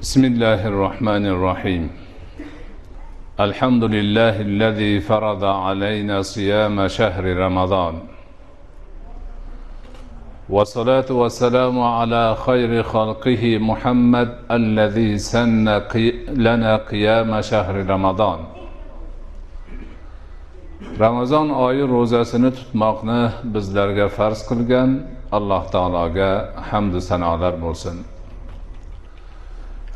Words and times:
بسم 0.00 0.24
الله 0.24 0.66
الرحمن 0.66 1.24
الرحيم 1.26 1.90
الحمد 3.46 3.84
لله 3.84 4.40
الذي 4.40 5.00
فرض 5.00 5.44
علينا 5.44 6.22
صيام 6.22 6.88
شهر 6.88 7.24
رمضان 7.36 7.94
والصلاة 10.48 11.08
والسلام 11.10 11.80
على 11.80 12.36
خير 12.46 12.82
خلقه 12.82 13.58
محمد 13.58 14.28
الذي 14.50 15.18
سن 15.18 15.68
لنا 16.46 16.76
قيام 16.76 17.40
شهر 17.40 17.74
رمضان 17.92 18.38
ramazon 21.00 21.48
oyi 21.50 21.84
ro'zasini 21.88 22.50
tutmoqni 22.58 23.22
bizlarga 23.54 24.08
farz 24.16 24.40
qilgan 24.48 24.90
alloh 25.36 25.62
taologa 25.74 26.30
hamdu 26.70 27.00
sanolar 27.00 27.54
bo'lsin. 27.64 27.96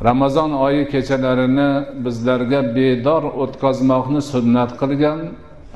ramazon 0.08 0.50
oyi 0.66 0.82
kechalarini 0.92 1.70
bizlarga 2.04 2.60
bedor 2.76 3.22
o'tkazmoqni 3.42 4.20
sunnat 4.32 4.70
qilgan 4.80 5.20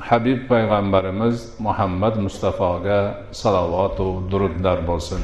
habib 0.09 0.39
payg'ambarimiz 0.51 1.37
muhammad 1.65 2.15
mustafoga 2.25 2.99
salovatu 3.41 4.07
durudlar 4.31 4.79
bo'lsin 4.91 5.23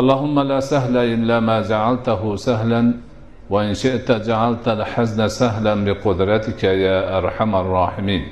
اللهم 0.00 0.36
لا 0.50 0.60
سهل 0.72 0.96
إلا 1.14 1.36
ما 1.48 1.56
جعلته 1.70 2.22
سهلا 2.36 2.82
وإن 3.52 3.74
شئت 3.74 4.08
جعلت 4.28 4.66
الحزن 4.68 5.28
سهلا 5.28 5.74
بقدرتك 5.86 6.62
يا 6.64 7.18
أرحم 7.18 7.52
الراحمين 7.62 8.22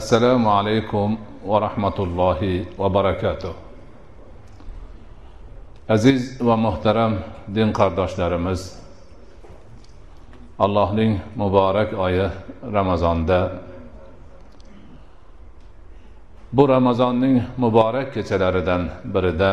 السلام 0.00 0.42
عليكم 0.48 1.08
ورحمة 1.46 1.96
الله 2.06 2.40
وبركاته 2.78 3.52
aziz 5.91 6.41
va 6.47 6.55
muhtaram 6.55 7.13
din 7.55 7.73
qardoshlarimiz 7.79 8.61
allohning 10.59 11.19
muborak 11.35 11.93
oyi 12.05 12.27
ramazonda. 12.73 13.39
Bu 16.53 16.63
ramazonning 16.69 17.43
muborak 17.57 18.13
kechalaridan 18.13 18.89
birida 19.13 19.51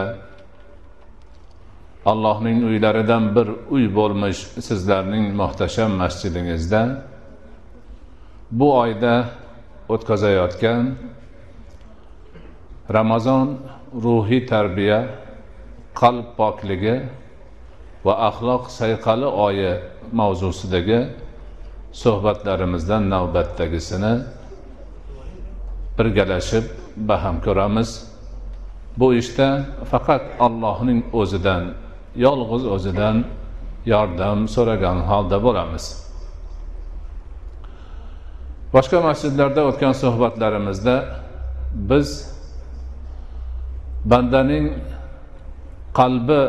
allohning 2.06 2.64
uylaridan 2.64 3.34
bir 3.36 3.48
uy 3.70 3.84
bo'lmish 3.98 4.40
sizlarning 4.68 5.34
muhtasham 5.40 5.90
masjidingizda 6.02 6.82
bu 8.50 8.68
oyda 8.78 9.14
o'tkazayotgan 9.88 10.82
ramazon 12.96 13.58
ruhiy 14.04 14.46
tarbiya 14.46 15.00
qalb 16.00 16.26
pokligi 16.38 16.96
va 18.06 18.14
axloq 18.28 18.62
sayqali 18.78 19.28
oyi 19.46 19.72
mavzusidagi 20.20 21.00
suhbatlarimizdan 22.02 23.02
navbatdagisini 23.14 24.14
birgalashib 25.96 26.64
baham 27.10 27.36
ko'ramiz. 27.46 27.88
Bu 29.00 29.14
ishda 29.20 29.48
faqat 29.90 30.22
allohning 30.46 31.00
o'zidan 31.20 31.62
yolg'iz 32.24 32.64
o'zidan 32.74 33.16
yordam 33.92 34.38
so'ragan 34.54 34.98
holda 35.10 35.38
bo'lamiz. 35.46 35.84
Boshqa 38.74 38.98
masjidlarda 39.08 39.62
o'tgan 39.70 39.94
suhbatlarimizda 40.02 40.96
biz 41.90 42.08
bandaning 44.10 44.66
qalbi 45.98 46.40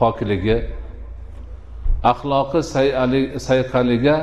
pokligi 0.00 0.58
axloqi 2.12 2.60
sayqaliga 3.48 4.16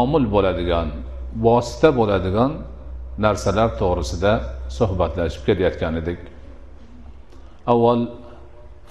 omil 0.00 0.24
bo'ladigan 0.34 0.88
vosita 1.46 1.88
bo'ladigan 1.98 2.52
narsalar 3.24 3.70
to'g'risida 3.80 4.32
suhbatlashib 4.78 5.42
kelayotgan 5.48 5.94
edik. 6.02 6.20
Avval 7.72 8.00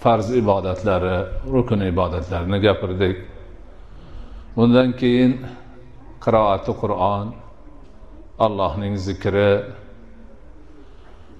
farz 0.03 0.27
ibodatlari 0.41 1.17
rukun 1.53 1.81
ibodatlarini 1.91 2.57
gapirdik. 2.65 3.17
Undan 4.61 4.89
keyin 5.01 5.31
qiroati 6.25 6.71
qur'on 6.81 7.25
allohning 8.45 8.93
zikri 9.07 9.51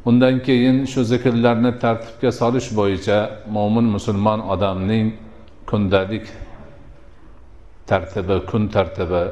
undan 0.06 0.36
keyin 0.46 0.78
shu 0.92 1.02
zikrlarni 1.12 1.72
tartibga 1.84 2.32
solish 2.32 2.70
bo'yicha 2.80 3.18
mo'min 3.56 3.86
musulmon 3.96 4.40
odamning 4.54 5.08
kundalik 5.70 6.26
tartibi 7.90 8.38
kun 8.50 8.64
tartibi 8.76 9.24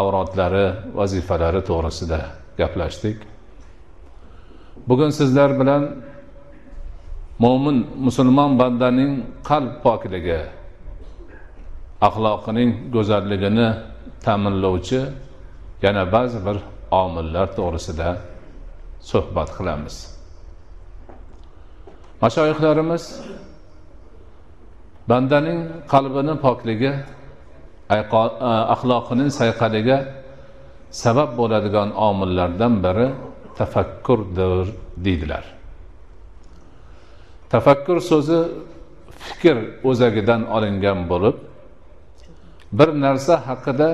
avrotlari 0.00 0.66
vazifalari 0.98 1.60
to'g'risida 1.68 2.20
gaplashdik. 2.60 3.18
Bugun 4.88 5.10
sizlar 5.18 5.50
bilan 5.60 5.82
mo'min 7.44 7.76
musulmon 8.06 8.50
bandaning 8.60 9.12
qalb 9.48 9.72
pokligi 9.84 10.40
axloqining 12.08 12.70
go'zalligini 12.94 13.68
ta'minlovchi 14.24 15.00
yana 15.84 16.02
ba'zi 16.14 16.38
bir 16.46 16.56
omillar 17.02 17.46
to'g'risida 17.58 18.08
suhbat 19.00 19.48
qilamiz. 19.56 19.96
Mashoyihlarimiz 22.22 23.04
bandaning 25.08 25.60
qalbini 25.92 26.34
pokligi 26.44 26.92
axloqining 28.74 29.30
sayqaliga 29.40 29.98
sabab 31.02 31.30
bo'ladigan 31.40 31.88
omillardan 32.08 32.74
biri 32.84 33.08
tafakkurdir 33.58 34.66
deydilar. 35.04 35.44
Tafakkur 37.52 37.98
so'zi 38.10 38.40
fikr 39.24 39.56
o'zagidan 39.90 40.42
olingan 40.56 40.98
bo'lib 41.10 41.36
bir 42.78 42.88
narsa 43.04 43.34
haqida 43.48 43.88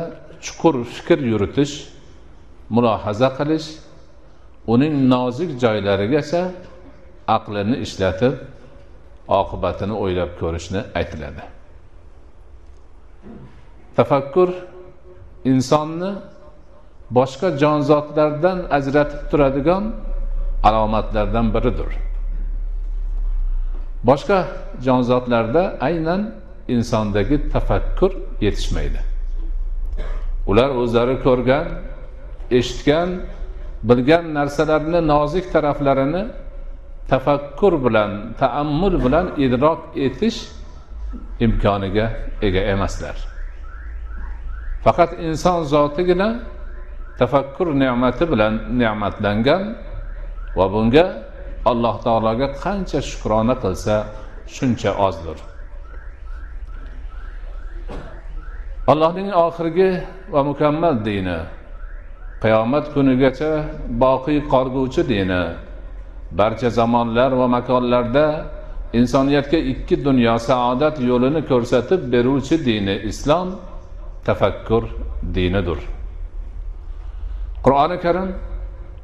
chuqur 0.45 0.75
fikr 0.95 1.19
yuritish 1.33 1.75
mulohaza 2.75 3.29
qilish 3.39 3.69
uning 4.67 5.09
nozik 5.09 5.51
joylariga 5.61 6.19
esa 6.25 6.43
aqlini 7.37 7.77
ishlatib 7.87 8.35
oqibatini 9.41 9.95
o'ylab 10.03 10.31
ko'rishni 10.41 10.81
aytiladi. 10.99 11.43
Tafakkur 13.97 14.51
insonni 15.45 16.13
boshqa 17.19 17.49
jonzotlardan 17.63 18.59
ajratib 18.77 19.23
turadigan 19.31 19.85
alomatlardan 20.69 21.47
biridir. 21.55 21.91
Boshqa 24.09 24.39
jonzotlarda 24.87 25.77
aynan 25.81 26.23
insondagi 26.69 27.37
tafakkur 27.53 28.13
yetishmaydi. 28.41 29.01
Ular 30.47 30.71
o'zlari 30.71 31.17
ko'rgan 31.27 31.67
eshitgan 32.51 33.09
bilgan 33.89 34.25
narsalarni 34.39 35.01
nozik 35.13 35.53
taraflarini 35.55 36.23
tafakkur 37.11 37.75
bilan 37.85 38.11
taammul 38.41 38.95
bilan 39.05 39.27
idrok 39.45 39.81
etish 40.07 40.39
imkoniga 41.45 42.07
ega 42.47 42.63
emaslar. 42.75 43.17
Faqat 44.85 45.11
inson 45.27 45.61
zotigina 45.73 46.29
tafakkur 47.21 47.69
ne'mati 47.83 48.25
bilan 48.33 48.55
ne'matlangan 48.81 49.63
va 50.57 50.67
bunga 50.75 51.07
alloh 51.71 51.97
taologa 52.07 52.49
qancha 52.65 53.01
shukrona 53.09 53.55
qilsa 53.65 53.97
shuncha 54.57 54.91
ozdir. 55.07 55.39
Allohning 58.93 59.29
oxirgi 59.47 59.91
va 60.33 60.41
mukammal 60.51 60.95
dini 61.09 61.39
qiyomat 62.45 62.85
kunigacha 62.95 63.51
boqiy 64.05 64.39
qolguvchi 64.53 65.03
dini. 65.13 65.43
Barcha 66.39 66.69
zamonlar 66.79 67.31
va 67.41 67.47
makonlarda 67.57 68.27
insoniyatga 68.99 69.59
ikki 69.73 69.97
dunyo 70.07 70.35
saodat 70.49 70.97
yo'lini 71.11 71.41
ko'rsatib 71.51 72.01
beruvchi 72.13 72.57
dini 72.69 72.95
islom 73.11 73.49
tafakkur 74.27 74.85
dinidir. 75.37 75.81
Qur'oni 77.65 77.97
karim 78.05 78.29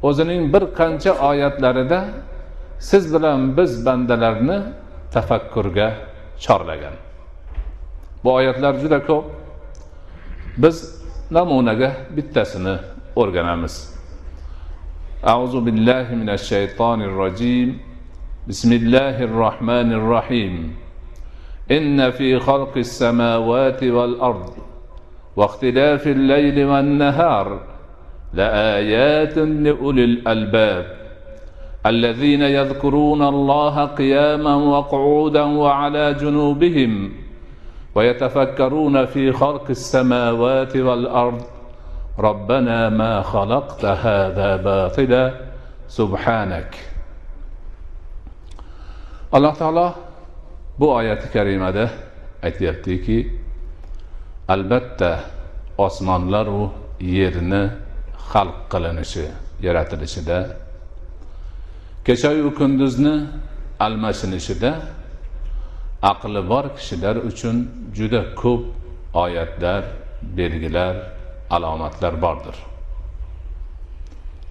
o'zining 0.09 0.43
bir 0.53 0.65
qancha 0.79 1.13
oyatlarida 1.31 2.01
siz 2.91 3.05
bilan 3.15 3.41
biz 3.57 3.71
bandalarni 3.87 4.59
tafakkurga 5.15 5.89
chorlagan. 6.45 6.95
Bu 8.23 8.29
oyatlar 8.39 8.75
juda 8.83 8.99
ko'p. 9.09 9.25
Biz 10.63 10.77
namunaga 11.37 11.91
bittasini 12.17 12.77
organamız. 13.21 14.01
Euzu 15.27 15.67
billahi 15.67 16.17
mineşşeytanirracim. 16.17 17.79
Bismillahirrahmanirrahim. 18.49 20.73
İnne 21.71 22.13
fi 22.13 22.37
halqis 22.37 22.93
semawati 22.93 23.95
vel 23.95 24.15
ard 24.21 24.49
ve 25.39 25.45
ihtilafil 25.45 26.29
leyli 26.29 26.69
ven 26.69 26.99
nehar 26.99 27.49
لآيات 28.35 29.39
لأولي 29.39 30.05
الألباب 30.05 30.87
الذين 31.87 32.43
يذكرون 32.43 33.23
الله 33.23 33.85
قياما 33.85 34.55
وقعودا 34.55 35.43
وعلى 35.43 36.15
جنوبهم 36.15 37.13
ويتفكرون 37.95 39.07
في 39.07 39.33
خلق 39.33 39.65
السماوات 39.71 40.77
والأرض 40.77 41.43
ربنا 42.20 42.90
ما 42.90 43.22
خلقت 43.22 43.86
هذا 43.86 44.50
باطلا 44.56 45.24
سبحانك 45.88 46.72
alloh 49.36 49.52
taolo 49.60 49.88
bu 50.80 50.96
oyati 50.96 51.28
karimada 51.36 51.90
aytyaptiki 52.44 53.18
albatta 54.48 55.12
osmonlaru 55.86 56.72
yerni 57.00 57.64
xalq 58.32 58.58
qilinishi 58.72 59.26
yaratilishida 59.66 60.40
kechayu 62.06 62.48
kunduzni 62.60 63.16
almashinishida 63.86 64.72
aqli 66.12 66.42
bor 66.52 66.66
kishilar 66.78 67.16
uchun 67.30 67.58
juda 67.98 68.22
ko'p 68.42 68.64
oyatlar 69.24 69.84
belgilar 70.38 70.96
alomatlar 71.51 72.15
bordir. 72.23 72.57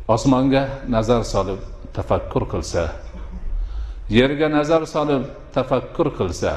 Osmonga 0.08 0.64
nazar 0.90 1.24
solib 1.34 1.62
tafakkur 1.94 2.44
qilsa 2.54 2.84
yerga 4.10 4.48
nazar 4.58 4.84
solib 4.96 5.24
tafakkur 5.56 6.08
qilsa 6.20 6.54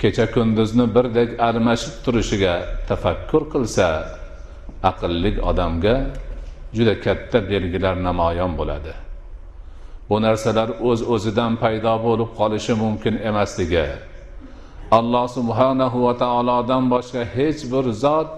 kecha 0.00 0.26
kunduzni 0.34 0.86
birdek 0.96 1.40
almashib 1.48 1.94
turishiga 2.04 2.54
tafakkur 2.88 3.42
qilsa 3.52 3.86
aqlli 4.90 5.30
odamga 5.50 5.96
juda 6.76 6.94
katta 7.04 7.38
belgilar 7.50 7.94
namoyon 8.08 8.52
bo'ladi. 8.58 8.92
Bu 10.08 10.16
narsalar 10.26 10.68
o'z 10.68 11.00
öz 11.02 11.08
o'zidan 11.14 11.52
paydo 11.62 11.94
bo'lib 12.06 12.30
qolishi 12.38 12.74
mumkin 12.84 13.14
emasligi 13.30 13.86
alloh 14.98 15.26
subhanahu 15.36 15.98
va 16.06 16.14
taolodan 16.22 16.84
boshqa 16.94 17.22
hech 17.36 17.60
bir 17.72 17.84
zot 18.04 18.28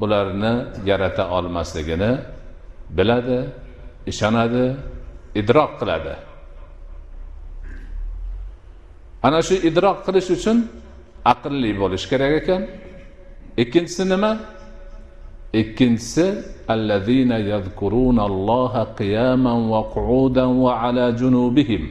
bularni 0.00 0.52
yarata 0.88 1.30
olmasligini 1.36 2.12
biladi 2.96 3.38
ishonadi 4.06 4.64
idrok 5.34 5.80
qiladi. 5.80 6.14
Ana 9.22 9.40
shu 9.46 9.54
idrok 9.68 9.98
qilish 10.06 10.30
uchun 10.36 10.58
aqlli 11.32 11.70
bo'lish 11.80 12.04
kerak 12.10 12.32
ekan. 12.42 12.62
Ikkinchisi 13.62 14.04
nima? 14.12 14.32
Ikkinchisi 15.60 16.26
allazina 16.74 17.36
yazkurunalloha 17.52 18.82
qiyaman 19.00 19.60
va 19.72 19.80
qu'udan 19.94 20.50
va 20.64 20.72
ala 20.86 21.06
junubihim. 21.20 21.84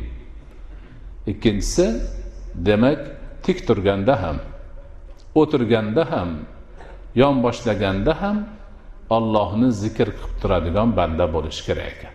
Ikkinchisi 1.32 1.86
demak 2.68 3.00
tik 3.44 3.58
turganda 3.68 4.16
ham 4.24 4.38
o'tirganda 5.42 6.04
ham 6.12 6.30
yonboshlaganda 7.16 8.14
ham 8.22 8.38
ollohni 9.16 9.70
zikr 9.84 10.08
qilib 10.18 10.34
turadigan 10.42 10.90
banda 10.98 11.26
bo'lishi 11.36 11.62
kerak 11.68 11.88
ekan. 11.94 12.14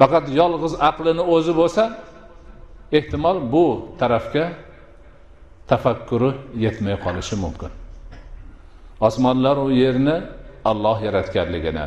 Faqat 0.00 0.26
yolg'iz 0.40 0.74
aqlini 0.90 1.22
o'zi 1.34 1.52
bo'lsa 1.60 1.82
ehtimol 2.98 3.38
bu 3.52 3.66
tarafga 4.00 4.44
tafakkuri 5.70 6.30
yetmay 6.64 6.96
qolishi 7.04 7.36
mumkin. 7.44 7.72
Osmonlaru 9.06 9.66
yerni 9.82 10.16
olloh 10.70 10.98
yaratganligini 11.06 11.86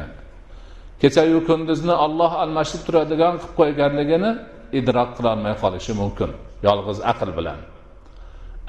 kechayu 1.02 1.40
kunduzni 1.50 1.96
olloh 2.06 2.32
almashib 2.44 2.82
turadigan 2.88 3.34
qilib 3.42 3.54
qo'yganligini 3.60 4.32
idrok 4.80 5.10
qilolmay 5.18 5.54
qolishi 5.64 5.94
mumkin 6.02 6.32
yolg'iz 6.68 7.00
aql 7.12 7.30
bilan. 7.38 7.60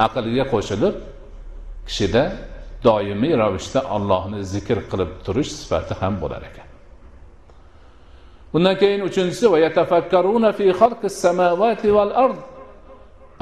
Aqlga 0.06 0.44
qo'shilib 0.52 0.94
kishida 1.88 2.23
doimiy 2.87 3.35
ravishda 3.43 3.81
allohni 3.97 4.41
zikr 4.55 4.79
qilib 4.91 5.11
turish 5.25 5.53
sifati 5.61 5.95
ham 6.01 6.15
bo'lar 6.23 6.43
ekan. 6.51 6.69
Undan 8.57 8.75
keyin 8.83 9.01
uchinchisi 9.09 9.47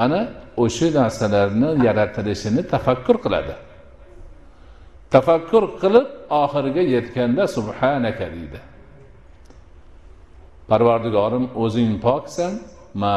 ana 0.05 0.21
o'sha 0.63 0.87
narsalarni 0.99 1.69
yaratilishini 1.87 2.61
tafakkur 2.73 3.17
qiladi. 3.25 3.55
Tafakkur 5.13 5.63
qilib 5.81 6.07
oxiriga 6.43 6.83
yetganda 6.95 7.43
subhanaka 7.55 8.25
deydi. 8.35 8.59
Parvardigorim 10.69 11.45
o'zing 11.63 11.91
poksan 12.05 12.53
ma 13.01 13.13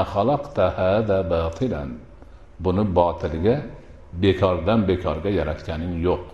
buni 2.65 2.85
botilga 2.99 3.57
bekordan 4.13 4.89
bekorga 4.89 5.31
yaratganing 5.41 5.95
yo'q. 6.07 6.25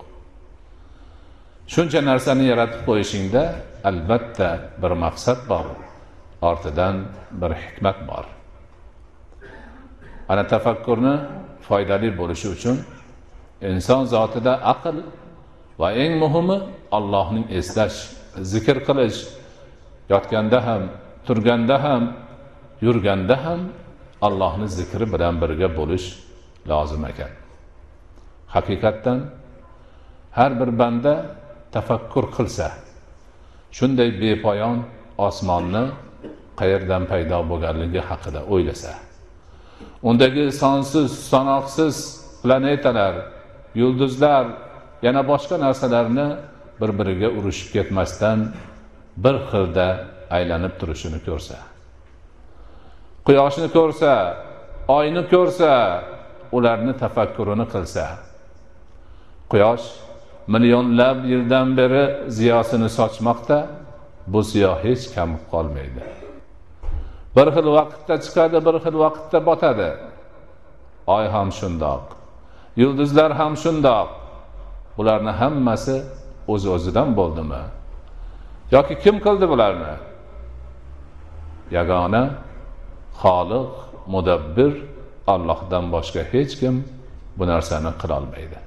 Shuncha 1.73 1.99
narsani 2.09 2.45
yaratib 2.51 2.81
qo'yishingda 2.89 3.43
albatta 3.89 4.49
bir 4.81 4.91
maqsad 5.03 5.39
bor 5.49 5.65
ortidan 6.41 6.95
bir 7.41 7.51
hikmat 7.63 7.97
bor. 8.09 8.25
Ana 10.29 10.43
tafakkurni 10.47 11.15
foydali 11.67 12.09
bo'lishi 12.19 12.47
uchun 12.55 12.77
inson 13.71 14.03
zotida 14.13 14.53
aql 14.73 14.97
va 15.81 15.89
eng 16.03 16.13
muhimi 16.23 16.57
allohning 16.97 17.45
eslash 17.59 17.97
zikr 18.53 18.77
qilish 18.87 19.19
yotganda 20.13 20.59
ham 20.67 20.83
turganda 21.27 21.75
ham 21.85 22.03
yurganda 22.85 23.35
ham 23.45 23.61
allohni 24.27 24.67
zikri 24.77 25.05
bilan 25.13 25.33
birga 25.41 25.69
bo'lish 25.79 26.07
lozim 26.71 27.03
ekan. 27.11 27.31
Haqiqatdan 28.55 29.19
har 30.37 30.51
bir 30.59 30.69
banda 30.79 31.13
tafakkur 31.75 32.25
qilsa 32.35 32.67
shunday 33.77 34.09
bepoyon 34.21 34.77
osmonni 35.27 35.85
qayerdan 36.59 37.03
paydo 37.11 37.37
bo'lganligi 37.51 38.01
haqida 38.09 38.41
o'ylasa 38.53 38.91
undagi 40.09 40.45
sonsiz 40.61 41.09
sanoqsiz 41.31 41.95
planetalar 42.43 43.13
yulduzlar 43.81 44.45
yana 45.05 45.21
boshqa 45.31 45.55
narsalarni 45.65 46.27
bir 46.81 46.89
biriga 46.99 47.29
urushib 47.37 47.69
ketmasdan 47.75 48.39
bir 49.23 49.35
xilda 49.49 49.87
aylanib 50.37 50.73
turishini 50.79 51.19
ko'rsa 51.27 51.57
quyoshni 53.27 53.67
ko'rsa 53.77 54.11
oyni 54.97 55.23
ko'rsa 55.33 55.71
ularni 56.57 56.93
tafakkurini 57.03 57.65
qilsa 57.73 58.03
quyosh 59.51 59.85
millionlab 60.53 61.25
yildan 61.31 61.77
beri 61.77 62.31
ziyosini 62.31 62.89
sochmoqda. 62.89 63.67
Bu 64.27 64.43
ziyo 64.43 64.73
hech 64.83 65.03
kamib 65.15 65.43
qolmaydi. 65.51 66.03
Bir 67.35 67.47
xil 67.55 67.67
vaqtda 67.77 68.15
chiqadi 68.25 68.57
bir 68.67 68.75
xil 68.83 68.95
vaqtda 69.03 69.39
botadi. 69.49 69.89
Oy 71.15 71.25
ham 71.35 71.49
shundoq 71.59 72.17
yulduzlar 72.77 73.31
ham 73.39 73.53
shundoq. 73.63 74.07
Bularni 74.97 75.33
hammasi 75.41 75.97
o'z 76.47 76.65
uz 76.65 76.73
o'zidan 76.75 77.09
bo'ldimi? 77.19 77.63
Yoki 78.75 78.95
kim 79.03 79.15
qildi 79.25 79.45
bularni? 79.53 79.93
Yagona 81.77 82.23
xoliq 83.21 83.71
mudabbir 84.13 84.73
allohdan 85.33 85.85
boshqa 85.95 86.21
hech 86.33 86.53
kim 86.59 86.75
bu 87.37 87.43
narsani 87.51 87.91
qilolmaydi. 88.01 88.66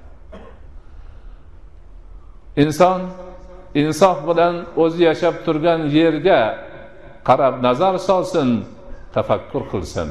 Inson 2.56 3.00
insof 3.74 4.18
bilan 4.28 4.54
o'zi 4.76 5.02
yashab 5.10 5.34
turgan 5.44 5.80
yerga 5.98 6.40
qarab 7.28 7.54
nazar 7.66 7.94
solsin 8.08 8.64
tafakkur 9.14 9.62
qilsin. 9.72 10.08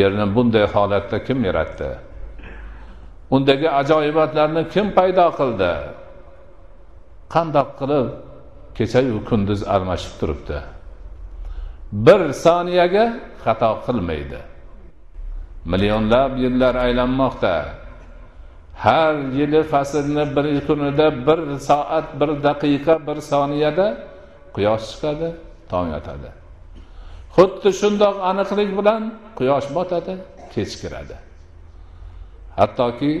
Yerni 0.00 0.26
bunday 0.36 0.66
holatda 0.74 1.18
kim 1.26 1.38
yaratdi? 1.48 1.90
Undagi 3.34 3.68
ajoyibotlarni 3.80 4.62
kim 4.74 4.86
paydo 4.96 5.26
qildi? 5.38 5.72
Qandoq 7.34 7.68
qilib 7.80 8.08
kechayu 8.76 9.18
kunduz 9.28 9.60
almashib 9.74 10.14
turibdi? 10.20 10.58
Bir 12.06 12.22
soniyaga 12.44 13.04
xato 13.44 13.72
qilmaydi. 13.86 14.40
Millionlab 15.72 16.32
yillar 16.44 16.74
aylanmoqda. 16.86 17.54
Har 18.84 19.14
yili 19.38 19.62
faslni 19.72 20.24
bir 20.36 20.46
kunida 20.66 21.06
bir 21.26 21.40
soat 21.68 22.06
bir 22.20 22.30
daqiqa 22.46 22.94
bir 23.06 23.18
soniyada 23.30 23.86
quyosh 24.54 24.84
chiqadi 24.90 25.28
tong 25.72 25.88
otadi 25.98 26.30
xuddi 27.36 27.70
shundoq 27.80 28.16
aniqlik 28.30 28.70
bilan 28.78 29.02
quyosh 29.38 29.68
botadi 29.76 30.14
kech 30.54 30.72
kiradi. 30.80 31.16
Hattoki 32.58 33.12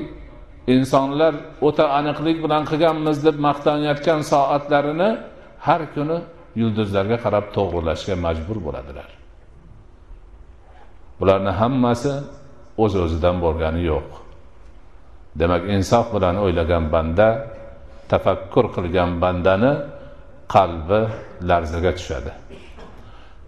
insonlar 0.74 1.34
o'ta 1.68 1.84
aniqlik 1.98 2.38
bilan 2.44 2.62
qilganmiz 2.70 3.16
deb 3.26 3.36
maqtanayotgan 3.48 4.20
soatlarini 4.32 5.10
har 5.66 5.82
kuni 5.94 6.18
yulduzlarga 6.60 7.16
qarab 7.24 7.46
to'g'rilashga 7.56 8.14
majbur 8.26 8.58
bo'ladilar. 8.66 9.08
Bularni 11.20 11.52
hammasi 11.60 12.12
o'z 12.84 12.94
o'zidan 13.04 13.36
bo'lgani 13.44 13.82
yo'q. 13.92 14.08
Demak 15.40 15.62
insof 15.74 16.06
bilan 16.14 16.36
o'ylagan 16.44 16.84
banda 16.94 17.28
tafakkur 18.12 18.66
qilgan 18.76 19.10
bandani 19.22 19.72
qalbi 20.54 21.00
larzaga 21.48 21.92
tushadi. 21.98 22.32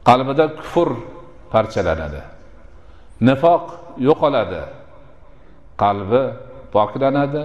Qalbida 0.09 0.45
kufr 0.59 0.89
parchalanadi. 1.53 2.23
Nifoq 3.29 3.65
yo'qoladi. 4.09 4.63
Qalbi 5.83 6.23
poklanadi 6.75 7.45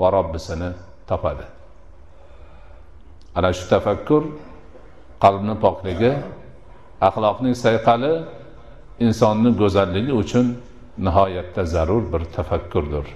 va 0.00 0.08
robbisini 0.16 0.70
topadi. 1.08 1.46
Ana 3.36 3.50
shu 3.56 3.64
tafakkur 3.74 4.22
qalbni 5.24 5.54
pokligi 5.64 6.12
axloqning 7.08 7.54
sayqali 7.64 8.12
insonni 9.06 9.50
go'zalligi 9.60 10.12
uchun 10.22 10.46
nihoyatda 11.06 11.62
zarur 11.74 12.02
bir 12.12 12.22
tafakkurdir. 12.36 13.06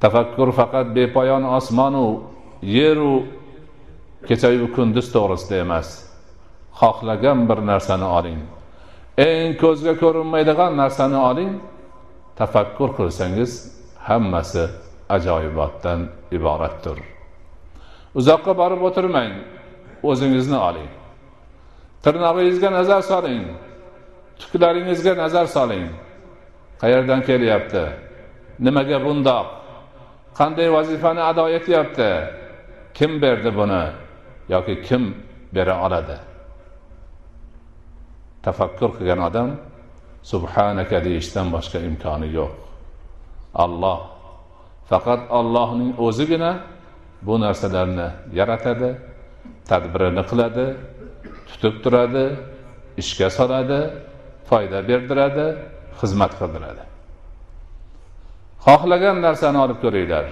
Tafakkur 0.00 0.52
faqat 0.52 0.86
bepoyon 0.96 1.44
osmonu 1.56 2.06
yeru 2.62 3.14
kechayu 4.28 4.66
kunduz 4.74 5.06
to'g'risida 5.14 5.56
emas. 5.64 5.88
Xohlagan 6.80 7.48
bir 7.48 7.58
narsani 7.70 8.08
oling. 8.18 8.40
Eng 9.18 9.50
ko'zga 9.62 9.94
ko'rinmaydigan 10.02 10.72
narsani 10.82 11.18
oling. 11.30 11.52
Tafakkur 12.40 12.90
qilsangiz 12.98 13.52
hammasi 14.08 14.64
ajoyibotdan 15.16 16.00
iboratdir. 16.36 16.98
Uzoqqa 18.18 18.52
borib 18.60 18.82
o'tirmang. 18.88 19.32
O'zingizni 20.10 20.58
oling. 20.68 20.90
Tirnog'ingizga 22.04 22.68
nazar 22.78 23.02
soling. 23.10 23.44
Tuklaringizga 24.40 25.12
nazar 25.22 25.46
soling. 25.56 25.86
Qayerdan 26.80 27.20
kelyapti? 27.28 27.84
Nimaga 28.64 28.98
bundoq? 29.04 29.59
Qanday 30.40 30.68
vazifani 30.76 31.22
ado 31.30 31.44
etyapti? 31.58 32.10
Kim 32.96 33.12
berdi 33.22 33.50
buni? 33.58 33.84
Yoki 34.54 34.74
kim 34.86 35.02
bera 35.54 35.74
oladi? 35.86 36.18
Tafakkur 38.44 38.90
qilgan 38.96 39.20
odam 39.28 39.48
subhanaka 40.30 40.96
deyishdan 41.06 41.46
boshqa 41.54 41.78
imkoni 41.88 42.28
yo'q. 42.38 42.52
Alloh 43.64 43.98
faqat 44.90 45.22
ollohning 45.38 45.92
o'zigina 46.06 46.52
bu 47.26 47.34
narsalarni 47.44 48.08
yaratadi 48.38 48.90
tadbirini 49.70 50.22
qiladi 50.30 50.66
tutib 51.48 51.74
turadi 51.84 52.24
ishga 53.02 53.28
soladi 53.38 53.80
foyda 54.48 54.78
berdiradi 54.88 55.46
xizmat 56.00 56.32
qildiradi. 56.40 56.89
Xohlagan 58.66 59.16
narsani 59.26 59.58
olib 59.64 59.78
ko'ringlar. 59.84 60.26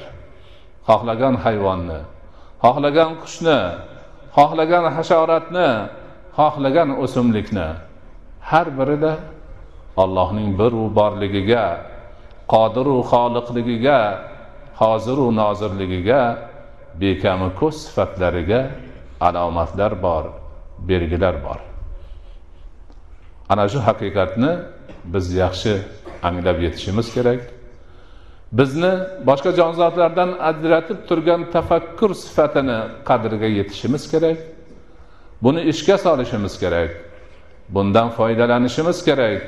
Xohlagan 0.88 1.35
hayvonni 1.44 2.00
xohlagan 2.64 3.11
qushni 3.23 3.61
xohlagan 4.37 4.85
hasharotni 4.97 5.68
xohlagan 6.38 6.88
o'simlikni. 7.02 7.68
Har 8.50 8.66
birida 8.78 9.12
allohning 10.02 10.50
biru 10.61 10.85
borligiga 10.99 11.64
qodiru 12.52 12.97
xoliqligiga 13.12 13.99
hoziru 14.80 15.26
nozirligiga 15.40 16.23
bekami 17.00 17.49
ko'z 17.61 17.76
sifatlariga 17.85 18.61
alomatlar 19.28 19.92
bor 20.06 20.25
belgilar 20.88 21.35
bor. 21.47 21.61
Ana 23.52 23.64
shu 23.73 23.78
haqiqatni 23.88 24.52
biz 25.12 25.26
yaxshi 25.42 25.73
anglab 26.28 26.58
yetishimiz 26.64 27.08
kerak. 27.16 27.40
Bizni 28.52 28.93
boshqa 29.28 29.50
jonzotlardan 29.61 30.31
ajratib 30.50 30.99
turgan 31.09 31.50
tafakkur 31.55 32.11
sifatini 32.14 32.78
qadriga 33.09 33.49
yetishimiz 33.59 34.05
kerak. 34.12 34.38
Buni 35.43 35.61
ishga 35.73 35.97
solishimiz 35.99 36.55
kerak. 36.62 36.90
Bundan 37.69 38.09
foydalanishimiz 38.19 38.99
kerak. 39.09 39.43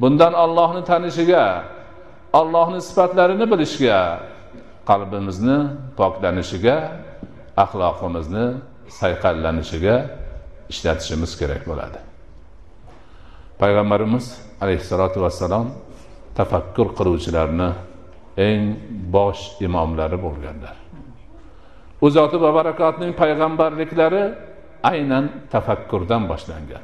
Bundan 0.00 0.32
ollohni 0.44 0.82
tanishiga 0.84 1.44
ollohni 2.32 2.80
sifatlarini 2.88 3.46
bilishga 3.52 3.98
qalbimizni 4.90 5.58
poklanishiga 5.98 6.76
axloqimizni 7.64 8.46
sayqallanishiga 9.00 9.96
ishlatishimiz 10.72 11.32
kerak 11.40 11.62
bo'ladi. 11.70 11.98
Payg'ambarimiz 13.60 14.24
alayhissalotu 14.62 15.18
vassalom 15.24 15.66
tafakkur 16.38 16.88
qiluvchilarni 16.98 17.68
eng 18.36 18.76
bosh 19.12 19.60
imomlari 19.60 20.22
bo'lganlar. 20.22 20.76
U 22.04 22.10
zoti 22.10 22.40
va 22.40 22.54
barakotning 22.54 23.12
payg'ambarliklari 23.22 24.34
aynan 24.82 25.30
tafakkurdan 25.52 26.28
boshlangan. 26.30 26.82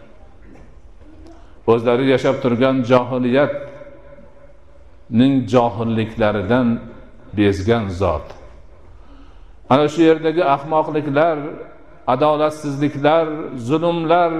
O'zlari 1.72 2.04
yashab 2.14 2.36
turgan 2.42 2.76
johiliyatning 2.90 5.34
johilliklaridan 5.52 6.68
bezgan 7.38 7.84
zot. 8.00 8.26
Ana 9.70 9.86
shu 9.92 10.00
yerdagi 10.10 10.42
ahmoqliklar 10.56 11.38
adolatsizliklar 12.14 13.26
zulmlar 13.68 14.32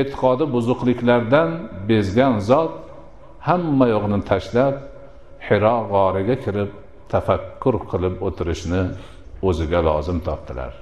e'tiqodi 0.00 0.44
buzuqliklardan 0.54 1.50
bezgan 1.88 2.34
zot 2.50 2.72
hamma 3.48 3.86
yo'qni 3.94 4.18
tashlab 4.30 4.74
hiro 5.46 5.76
g'origa 5.92 6.36
kirib 6.44 6.70
tafakkur 7.12 7.74
qilib 7.90 8.14
o'tirishni 8.26 8.82
o'ziga 9.48 9.80
lozim 9.88 10.18
topdilar. 10.28 10.72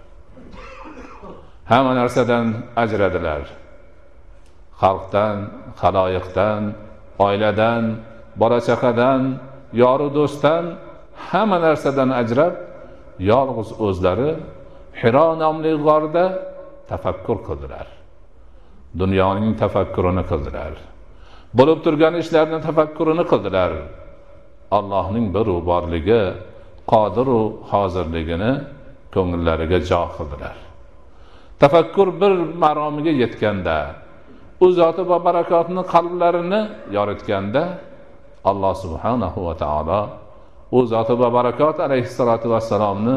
Hamma 1.71 1.93
narsadan 2.01 2.47
ajradilar. 2.83 3.43
Xalqdan 4.83 5.37
haloyiqdan 5.83 6.63
oiladan 7.27 7.83
bola 8.41 8.59
chaqadan 8.69 9.23
yoru 9.83 10.09
do'stdan 10.19 10.65
hamma 11.29 11.59
narsadan 11.67 12.11
ajrab 12.23 12.55
yolg'iz 13.31 13.71
o'zlari 13.87 14.31
hiro 15.01 15.27
nomli 15.43 15.73
g'orda 15.87 16.25
tafakkur 16.91 17.39
qildilar. 17.49 17.87
Dunyoning 19.01 19.53
tafakkurini 19.63 20.25
qildilar. 20.31 20.73
Bo'lib 21.59 21.79
turgan 21.85 22.15
ishlarni 22.23 22.59
tafakkurini 22.67 23.25
qildilar. 23.33 23.73
Allohning 24.77 25.27
biru 25.37 25.57
borligi 25.71 26.23
qodiru 26.93 27.43
hozirligini 27.71 28.53
ko'ngillariga 29.15 29.79
jo 29.91 30.03
qildilar. 30.17 30.57
Tafakkur 31.63 32.09
bir 32.21 32.33
maromiga 32.63 33.13
yetganda 33.23 33.79
u 34.65 34.67
zoti 34.79 35.03
va 35.11 35.19
barakotni 35.29 35.83
qalblarini 35.95 36.61
yoritganda 36.97 37.63
alloh 38.51 38.75
subhanahu 38.85 39.39
va 39.49 39.55
taolo 39.63 40.01
u 40.77 40.79
zoti 40.93 41.15
va 41.23 41.29
barakot 41.39 41.77
alayhissalotu 41.87 42.47
vassalomni 42.55 43.17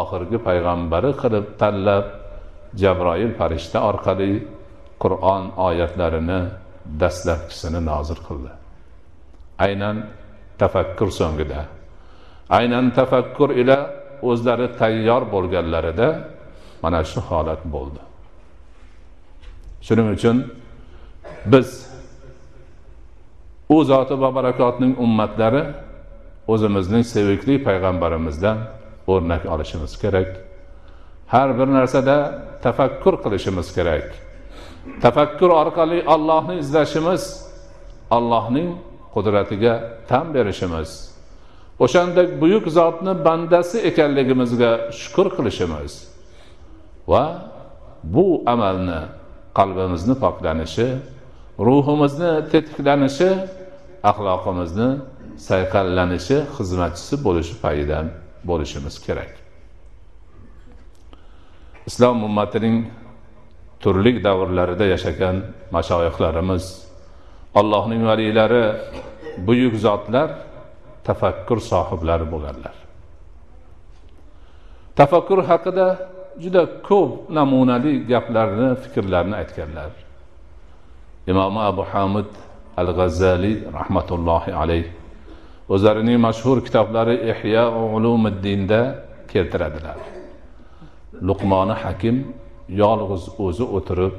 oxirgi 0.00 0.38
payg'ambari 0.46 1.10
qilib 1.22 1.46
tanlab 1.60 2.04
jabroil 2.82 3.32
farishta 3.38 3.78
orqali 3.90 4.32
qur'on 5.02 5.42
oyatlarini 5.68 6.40
dastlabkisini 7.00 7.80
nozil 7.90 8.20
qildi. 8.26 8.50
Aynan 9.66 9.96
tafakkur 10.58 11.10
so'ngida. 11.10 11.60
Aynan 12.58 12.90
tafakkur 12.98 13.50
ila 13.50 13.76
o'zlari 14.22 14.66
tayyor 14.80 15.22
bo'lganlarida 15.34 16.08
mana 16.82 17.00
shu 17.04 17.20
holat 17.20 17.62
bo'ldi. 17.74 18.00
Shuning 19.86 20.08
uchun 20.16 20.36
biz 21.52 21.68
u 23.68 23.84
zoti 23.84 24.14
va 24.22 24.34
barakotning 24.34 24.92
ummatlari 25.04 25.62
o'zimizning 26.52 27.04
sevikli 27.14 27.54
payg'ambarimizdan 27.66 28.58
o'rnak 29.12 29.42
olishimiz 29.52 29.92
kerak. 30.02 30.30
Har 31.26 31.58
bir 31.58 31.68
narsada 31.76 32.16
tafakkur 32.62 33.14
qilishimiz 33.24 33.74
kerak. 33.74 34.06
Tafakkur 35.02 35.50
orqali 35.50 35.98
ollohni 36.14 36.58
izlashimiz 36.58 37.22
allohning 38.10 38.68
qudratiga 39.16 39.74
tan 40.08 40.26
berishimiz. 40.34 40.90
O'shanda 41.84 42.40
buyuk 42.40 42.64
zotni 42.78 43.12
bandasi 43.26 43.78
ekanligimizga 43.90 44.70
shukur 45.00 45.26
qilishimiz. 45.36 45.92
Va 47.08 47.24
bu 48.14 48.26
amalni 48.46 49.00
qalbimizni 49.58 50.14
poklanishi 50.24 50.88
ruhimizni 51.66 52.32
tetiklanishi 52.52 53.30
axloqimizni 54.10 54.88
sayqallanishi 55.48 56.38
xizmatchisi 56.56 57.14
bo'lishi 57.26 57.54
payidan 57.64 58.06
bo'lishimiz 58.48 58.94
kerak. 59.06 59.32
Islom 61.88 62.24
ummatining 62.28 62.76
turli 63.80 64.12
davrlarida 64.24 64.84
yashagan 64.94 65.36
mashoyihlarimiz 65.76 66.85
allohning 67.60 68.02
valiylari 68.10 68.64
buyuk 69.46 69.74
zotlar 69.86 70.28
tafakkur 71.08 71.58
sohiblari 71.70 72.26
bo'lganlar 72.32 72.76
tafakkur 74.96 75.40
haqida 75.50 75.86
juda 76.42 76.62
ko'p 76.88 77.10
namunali 77.38 77.92
gaplarni 78.12 78.68
fikrlarni 78.82 79.34
aytganlar. 79.42 79.92
Imomi 81.30 81.60
abu 81.70 81.82
hamid 81.92 82.30
al 82.80 82.88
g'azzaliy 82.98 83.56
rahmatullohi 83.78 84.52
alayh 84.62 84.86
o'zlarining 85.74 86.18
mashhur 86.26 86.58
kitoblari 86.66 87.16
ihyo 87.32 87.64
ulumiddinda 87.96 88.80
keltiradilar. 89.32 89.98
Luqmoni 91.28 91.74
hakim 91.82 92.16
yolg'iz 92.82 93.24
o'zi 93.46 93.64
o'tirib 93.76 94.14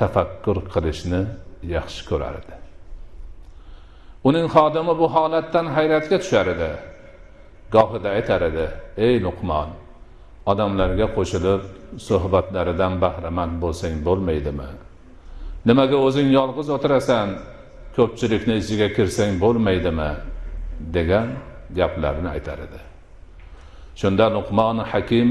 tafakkur 0.00 0.56
qilishni 0.72 1.20
yaxshi 1.74 2.02
ko'rar 2.10 2.34
edi. 2.40 2.59
Uning 4.28 4.46
xodimi 4.54 4.94
bu 5.00 5.06
holatdan 5.14 5.66
hayratga 5.76 6.16
tushar 6.22 6.46
edi. 6.54 6.70
Gohida 7.74 8.08
aytar 8.16 8.42
edi 8.50 8.66
ey 9.06 9.14
luqmon 9.26 9.68
odamlarga 10.50 11.06
qo'shilib 11.16 11.62
suhbatlaridan 12.08 12.92
bahramand 13.04 13.54
bo'lsang 13.62 13.94
bo'lmaydimi? 14.06 14.70
Nimaga 15.68 15.96
o'zing 16.06 16.28
yolg'iz 16.38 16.68
o'tirasan? 16.76 17.28
Ko'pchilikni 17.96 18.54
ichiga 18.62 18.88
kirsang 18.96 19.32
bo'lmaydimi? 19.44 20.10
degan 20.80 21.28
gaplarni 21.76 22.28
aytar 22.28 22.58
edi. 22.66 22.80
Shunda 24.00 24.26
luqmon 24.36 24.78
hakim 24.92 25.28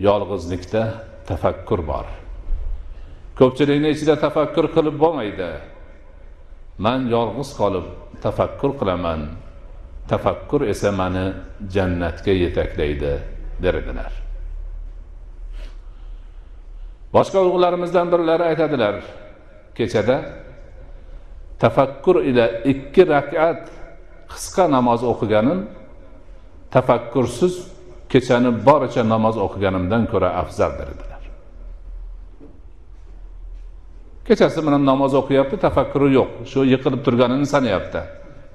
yolg'izlikda 0.00 0.82
tafakkur 1.28 1.80
bor. 1.90 2.06
Ko'pchilikni 3.38 3.88
ichida 3.94 4.14
tafakkur 4.24 4.66
qilib 4.74 4.96
bo'lmaydi. 5.02 5.50
Man 6.78 7.08
yolg'iz 7.14 7.50
qolib 7.60 7.86
tafakkur 8.22 8.78
qilaman. 8.80 9.20
Tafakkur 10.08 10.60
esa 10.72 10.90
mani 10.92 11.26
jannatga 11.74 12.32
yetaklaydi 12.44 13.12
derdilar. 13.62 14.12
Boshqa 17.14 17.38
ulug'larimizdan 17.42 18.06
birlari 18.12 18.44
aytadilar. 18.50 18.94
Kechada 19.74 20.16
tafakkur 21.62 22.16
ila 22.30 22.44
ikki 22.72 23.02
rakat 23.14 23.62
qisqa 24.32 24.64
namoz 24.76 25.00
o'qiganim 25.12 25.60
tafakkursiz 26.74 27.54
kechani 28.12 28.50
boricha 28.68 29.02
namoz 29.12 29.36
o'qiganimdan 29.46 30.02
ko'ra 30.12 30.28
afzaldir 30.42 30.86
dedilar 30.92 31.22
kechasi 34.30 34.60
bilan 34.66 34.82
namoz 34.90 35.12
o'qiyapti 35.20 35.56
tafakkuri 35.66 36.08
yo'q. 36.18 36.30
Shu 36.50 36.60
yiqilib 36.72 37.00
turganini 37.06 37.46
sanayapti 37.54 38.00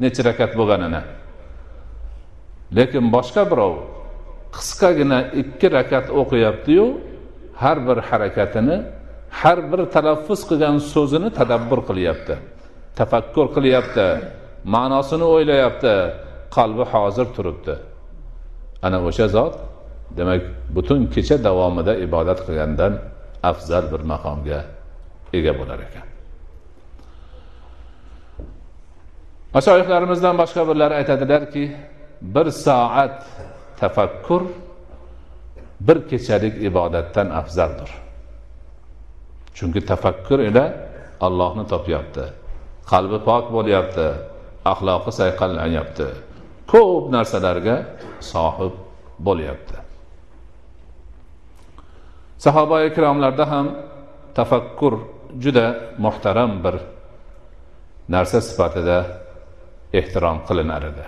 necha 0.04 0.22
rakat 0.30 0.52
bo'lganini. 0.60 1.02
Lekin 2.78 3.06
boshqa 3.16 3.44
birov 3.52 3.74
qisqagina 4.56 5.20
ikki 5.42 5.68
rakat 5.78 6.06
o'qiyaptiyu 6.22 6.86
har 7.62 7.78
bir 7.88 7.98
harakatini 8.10 8.78
har 9.42 9.60
bir 9.72 9.82
talaffuz 9.96 10.42
qilgan 10.50 10.76
so'zini 10.94 11.30
tadabbur 11.40 11.80
qilyapti 11.90 12.36
tafakkur 13.00 13.48
qilyapti 13.56 14.06
ma'nosini 14.76 15.26
o'ylayapti 15.36 15.94
qalbi 16.56 16.84
hozir 16.94 17.28
turibdi. 17.36 17.76
Ana 18.86 18.98
o'sha 19.08 19.28
zot 19.36 19.56
demak 20.18 20.42
butun 20.76 21.00
kecha 21.14 21.38
davomida 21.48 21.94
ibodat 22.06 22.40
qilgandan 22.48 22.94
afzal 23.52 23.84
bir 23.94 24.02
maqomga 24.14 24.60
ega 25.40 25.54
bo'lar 25.60 25.80
ekan. 25.88 26.08
Mashoyihlarimizdan 29.56 30.36
boshqa 30.42 30.62
birlari 30.70 30.94
aytadilarki 31.02 31.64
bir 32.36 32.48
soat 32.66 33.18
tafakkur 33.80 34.44
bir 35.88 35.98
kechalik 36.10 36.56
ibodatdan 36.70 37.30
afzaldir. 37.40 37.90
Chunki 39.58 39.82
tafakkur 39.92 40.40
ila 40.40 40.66
allohni 41.22 41.64
topyapti 41.74 42.26
qalbi 42.92 43.18
pok 43.28 43.46
bo'lyapti 43.56 44.08
axloqi 44.72 45.12
sayqallanyapti 45.20 46.08
ko'p 46.72 47.04
narsalarga 47.16 47.76
sohib 48.32 48.74
bo'lyapti. 49.28 49.78
Sahoba 52.46 52.78
ikromlarda 52.90 53.46
ham 53.52 53.66
tafakkur 54.38 54.94
juda 55.44 55.66
muhtaram 55.98 56.52
bir 56.64 56.76
narsa 58.10 58.42
sifatida 58.42 58.98
ehtirom 59.94 60.38
qilinar 60.48 60.84
edi. 60.92 61.06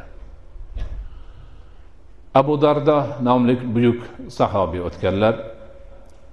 Abu 2.40 2.54
dardo 2.62 2.98
nomli 3.28 3.56
buyuk 3.76 4.00
sahobiy 4.40 4.82
o'tganlar 4.88 5.36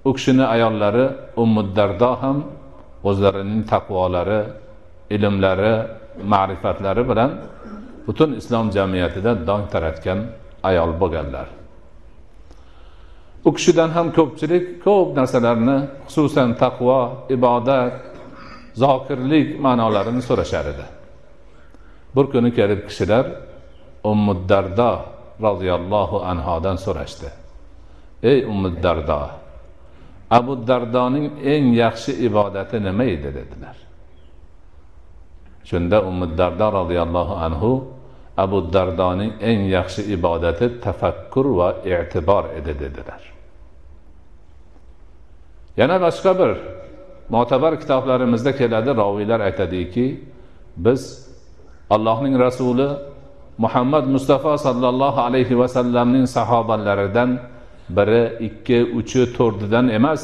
u 0.09 0.11
kishini 0.17 0.45
ayollari 0.55 1.07
ummuddardo 1.43 2.11
ham 2.23 2.39
o'zlarining 3.09 3.63
taqvolari 3.73 4.41
ilmlari 5.15 5.75
ma'rifatlari 6.33 7.03
bilan 7.11 7.31
butun 8.07 8.31
islom 8.41 8.67
jamiyatida 8.77 9.33
dong 9.49 9.65
taratgan 9.73 10.19
ayol 10.69 10.91
bo'lganlar. 11.01 11.49
U 13.45 13.51
kishidan 13.57 13.91
ham 13.97 14.13
ko'pchilik 14.17 14.65
ko'p 14.85 15.09
narsalarni 15.19 15.79
xususan 16.09 16.51
taqvo 16.63 17.01
ibodat 17.37 17.93
zokirlik 18.83 19.49
ma'nolarini 19.65 20.23
so'rashar 20.29 20.65
edi. 20.73 20.87
Bir 22.15 22.27
kuni 22.33 22.51
kelib 22.59 22.81
kishilar 22.89 23.25
ummuddardo 24.11 24.93
roziyallohu 25.47 26.17
anhodan 26.33 26.77
so'rashdi. 26.85 27.29
Ey 28.31 28.39
ummuddardo 28.53 29.21
abu 30.39 30.53
dardoning 30.69 31.27
eng 31.53 31.65
yaxshi 31.83 32.13
ibodati 32.27 32.77
nima 32.87 33.05
edi? 33.17 33.31
dedilar. 33.39 33.77
Shunda 35.69 35.99
ummuddardo 36.11 36.67
roziyallohu 36.79 37.35
anhu 37.47 37.73
abu 38.45 38.59
dardoning 38.75 39.33
eng 39.41 39.61
yaxshi 39.77 40.03
ibodati 40.17 40.67
tafakkur 40.85 41.47
va 41.59 41.69
e'tibor 41.85 42.45
edi 42.59 42.73
dedilar. 42.83 43.34
Yana 45.77 45.97
boshqa 46.05 46.33
bir 46.41 46.51
mo'tabar 47.35 47.73
kitoblarimizda 47.83 48.53
keladi 48.61 48.91
roviylar 49.03 49.41
aytadiki 49.49 50.07
biz 50.77 51.03
allohning 51.91 52.35
rasuli 52.47 52.89
muhammad 53.59 54.05
mustafa 54.15 54.59
sollallohu 54.59 55.21
alayhi 55.21 55.59
vasallamning 55.59 56.27
sahobalaridan 56.37 57.31
biri 57.97 58.23
ikki 58.49 58.79
uchi 58.99 59.23
to'rtidan 59.37 59.87
emas 59.89 60.23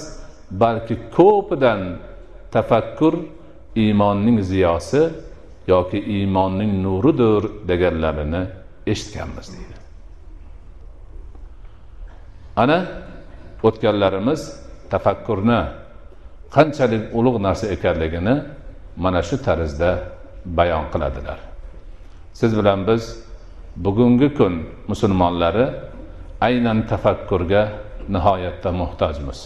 balki 0.50 0.94
ko'pidan 1.16 1.80
tafakkur 2.54 3.14
iymonning 3.76 4.42
ziyosi 4.42 5.10
yoki 5.68 5.98
iymonning 5.98 6.82
nuridir 6.84 7.68
deganlarini 7.68 8.42
eshitganmiz 8.86 9.46
deydi. 9.52 9.76
Ana 12.56 12.78
o'tganlarimiz 13.62 14.40
tafakkurni 14.92 15.60
qanchalik 16.54 17.02
ulug' 17.18 17.38
narsa 17.46 17.66
ekanligini 17.74 18.34
mana 19.02 19.20
shu 19.28 19.36
tarzda 19.46 19.90
bayon 20.58 20.84
qiladilar. 20.92 21.38
Siz 22.38 22.50
bilan 22.58 22.80
biz 22.88 23.02
bugungi 23.84 24.28
kun 24.38 24.54
musulmonlari 24.90 25.66
aynan 26.40 26.78
tafakkurga 26.90 27.62
nihoyatda 28.14 28.70
muhtojmiz. 28.80 29.38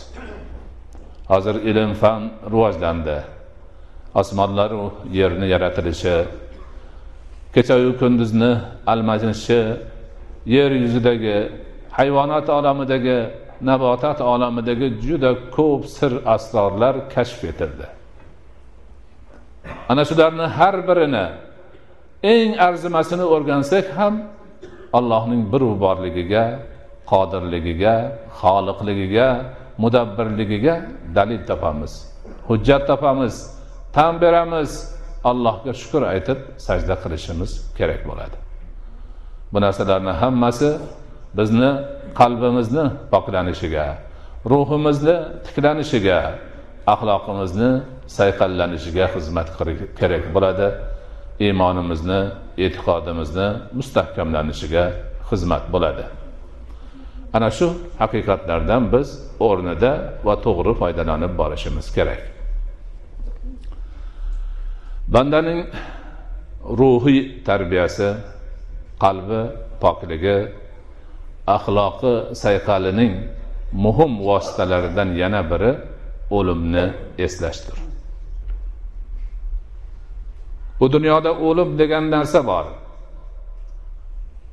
Hozir 1.31 1.57
ilm 1.71 1.93
fan 2.01 2.23
rivojlandi. 2.53 3.19
Osmonlaru 4.15 4.85
yerni 5.19 5.47
yaratilishi 5.55 6.17
kechayu 7.55 7.99
kunduzni 8.01 8.51
almashishi 8.87 9.61
yer 10.47 10.71
yuzidagi 10.83 11.37
hayvonot 11.97 12.47
olamidagi 12.49 13.19
nabotat 13.61 14.21
olamidagi 14.21 14.89
juda 15.07 15.31
ko'p 15.57 15.83
sir 15.97 16.13
asrorlar 16.35 16.95
kashf 17.15 17.45
etildi. 17.51 17.87
Ana 19.89 20.03
shularni 20.09 20.47
har 20.59 20.77
birini 20.89 21.27
eng 22.23 22.51
arzimasini 22.67 23.25
o'rgansak 23.35 23.87
ham 23.99 24.15
allohning 24.99 25.43
bir 25.53 25.63
borligiga 25.85 26.45
qodirligiga 27.11 27.95
xoliqligiga 28.41 29.29
mudabbirligiga 29.83 30.75
dalil 31.17 31.43
topamiz 31.51 31.93
hujjat 32.49 32.87
topamiz 32.87 33.35
tan 33.93 34.21
beramiz. 34.21 34.95
Allohga 35.25 35.73
shukur 35.73 36.03
aytib 36.13 36.39
sajda 36.67 36.95
qilishimiz 37.03 37.51
kerak 37.79 38.01
bo'ladi. 38.09 38.37
Bu 39.53 39.59
narsalarni 39.61 40.13
hammasi 40.23 40.71
bizni 41.39 41.71
qalbimizni 42.21 42.85
poklanishiga 43.13 43.87
ruhimizni 44.53 45.17
tiklanishiga 45.47 46.19
axloqimizni 46.95 47.71
sayqallanishiga 48.19 49.05
xizmat 49.15 49.49
kerak 50.01 50.25
bo'ladi. 50.35 50.69
Iymonimizni 51.45 52.21
e'tiqodimizni 52.65 53.49
mustahkamlanishiga 53.79 54.85
xizmat 55.31 55.65
bo'ladi. 55.75 56.05
Ana 57.37 57.51
shu 57.59 57.67
haqiqatlardan 58.03 58.83
biz 58.95 59.09
o'rnida 59.47 59.93
va 60.27 60.35
to'g'ri 60.45 60.73
foydalanib 60.81 61.33
borishimiz 61.41 61.87
kerak. 61.97 62.21
Bandaning 65.15 65.61
ruhiy 66.81 67.21
tarbiyasi 67.49 68.09
qalbi 69.05 69.41
pokligi 69.83 70.37
axloqi 71.47 72.35
sayqalining 72.43 73.15
muhim 73.73 74.13
vositalaridan 74.29 75.09
yana 75.23 75.43
biri 75.51 75.73
o'limni 76.31 76.85
eslashdir. 77.19 77.79
Bu 80.81 80.93
dunyoda 80.93 81.33
o'lim 81.33 81.79
degan 81.79 82.11
narsa 82.11 82.47
bor. 82.47 82.67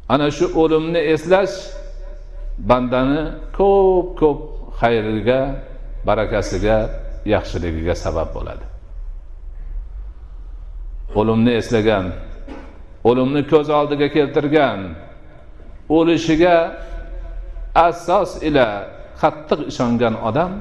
Ana 0.10 0.32
shu 0.32 0.46
o'limni 0.62 1.02
eslash 1.14 1.56
bandani 2.70 3.22
ko'p 3.58 4.08
ko'p 4.20 4.40
xayriga 4.80 5.42
barakasiga 6.08 6.78
yaxshiligiga 7.26 7.96
sabab 7.96 8.30
bo'ladi. 8.36 8.66
O'limni 11.20 11.52
eslagan 11.62 12.06
o'limni 13.10 13.42
ko'z 13.52 13.68
oldiga 13.80 14.08
keltirgan 14.16 14.80
o'lishiga 15.98 16.58
asos 17.88 18.32
ila 18.48 18.68
qattiq 19.22 19.60
ishongan 19.72 20.16
odam 20.30 20.52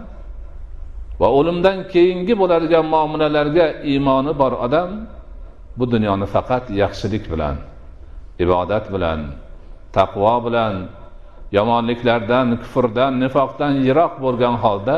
va 1.20 1.28
o'limdan 1.38 1.78
keyingi 1.92 2.34
bo'ladigan 2.40 2.86
muomalalarga 2.94 3.66
iymoni 3.92 4.32
bor 4.40 4.52
odam 4.66 4.90
bu 5.78 5.84
dunyoni 5.94 6.26
faqat 6.34 6.64
yaxshilik 6.82 7.24
bilan 7.32 7.56
ibodat 8.44 8.84
bilan 8.94 9.20
taqvo 9.96 10.34
bilan 10.46 10.74
yomonliklardan 11.56 12.46
kufrdan 12.62 13.12
nifoqdan 13.22 13.72
yiroq 13.86 14.14
bo'lgan 14.24 14.54
holda 14.64 14.96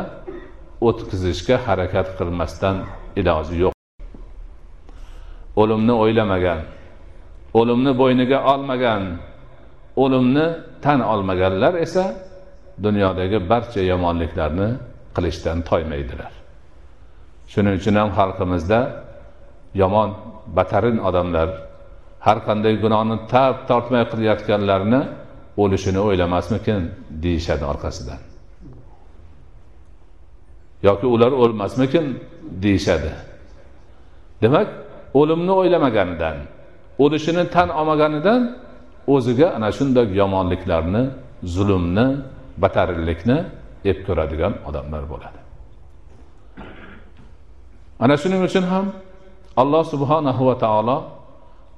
o'tkazishga 0.88 1.56
harakat 1.66 2.08
qilmasdan 2.18 2.76
iloji 3.20 3.54
yo'q. 3.62 3.74
O'limni 5.60 5.94
o'ylamagan 6.02 6.60
o'limni 7.60 7.92
bo'yniga 8.00 8.38
olmagan 8.52 9.02
o'limni 9.96 10.46
tan 10.84 11.00
olmaganlar 11.00 11.74
esa 11.74 12.04
dunyodagi 12.82 13.38
barcha 13.50 13.80
yomonliklarni 13.92 14.68
qilishdan 15.16 15.58
toymaydilar. 15.70 16.32
Shuning 17.52 17.74
uchun 17.80 17.94
ham 18.00 18.10
xalqimizda 18.18 18.80
yomon 19.82 20.08
batarin 20.56 20.98
odamlar 21.08 21.48
har 22.26 22.38
qanday 22.46 22.74
gunohni 22.84 23.16
tab 23.32 23.54
tortmay 23.70 24.04
qilayotganlarni 24.12 25.00
o'lishini 25.62 26.00
o'ylamasmikin 26.08 26.80
deyishadi 27.24 27.64
orqasidan. 27.72 28.20
Yoki 30.88 31.06
ular 31.14 31.32
o'lmasmikin 31.42 32.06
deyishadi. 32.64 33.12
Demak 34.42 34.68
o'limni 35.20 35.52
o'ylamaganidan 35.60 36.36
o'lishini 37.04 37.44
tan 37.54 37.68
olmaganidan 37.80 38.40
o'ziga 39.06 39.46
ana 39.56 39.68
shunday 39.78 40.06
yomonliklarni 40.20 41.02
zulmni 41.54 42.06
batarlikni 42.62 43.38
ep 43.84 43.98
ko'radigan 44.06 44.52
odamlar 44.68 45.02
bo'ladi. 45.12 45.38
Ana 48.04 48.16
shuning 48.22 48.42
uchun 48.48 48.64
ham 48.72 48.86
alloh 49.62 49.84
subhanahu 49.92 50.42
va 50.48 50.56
taolo 50.64 50.96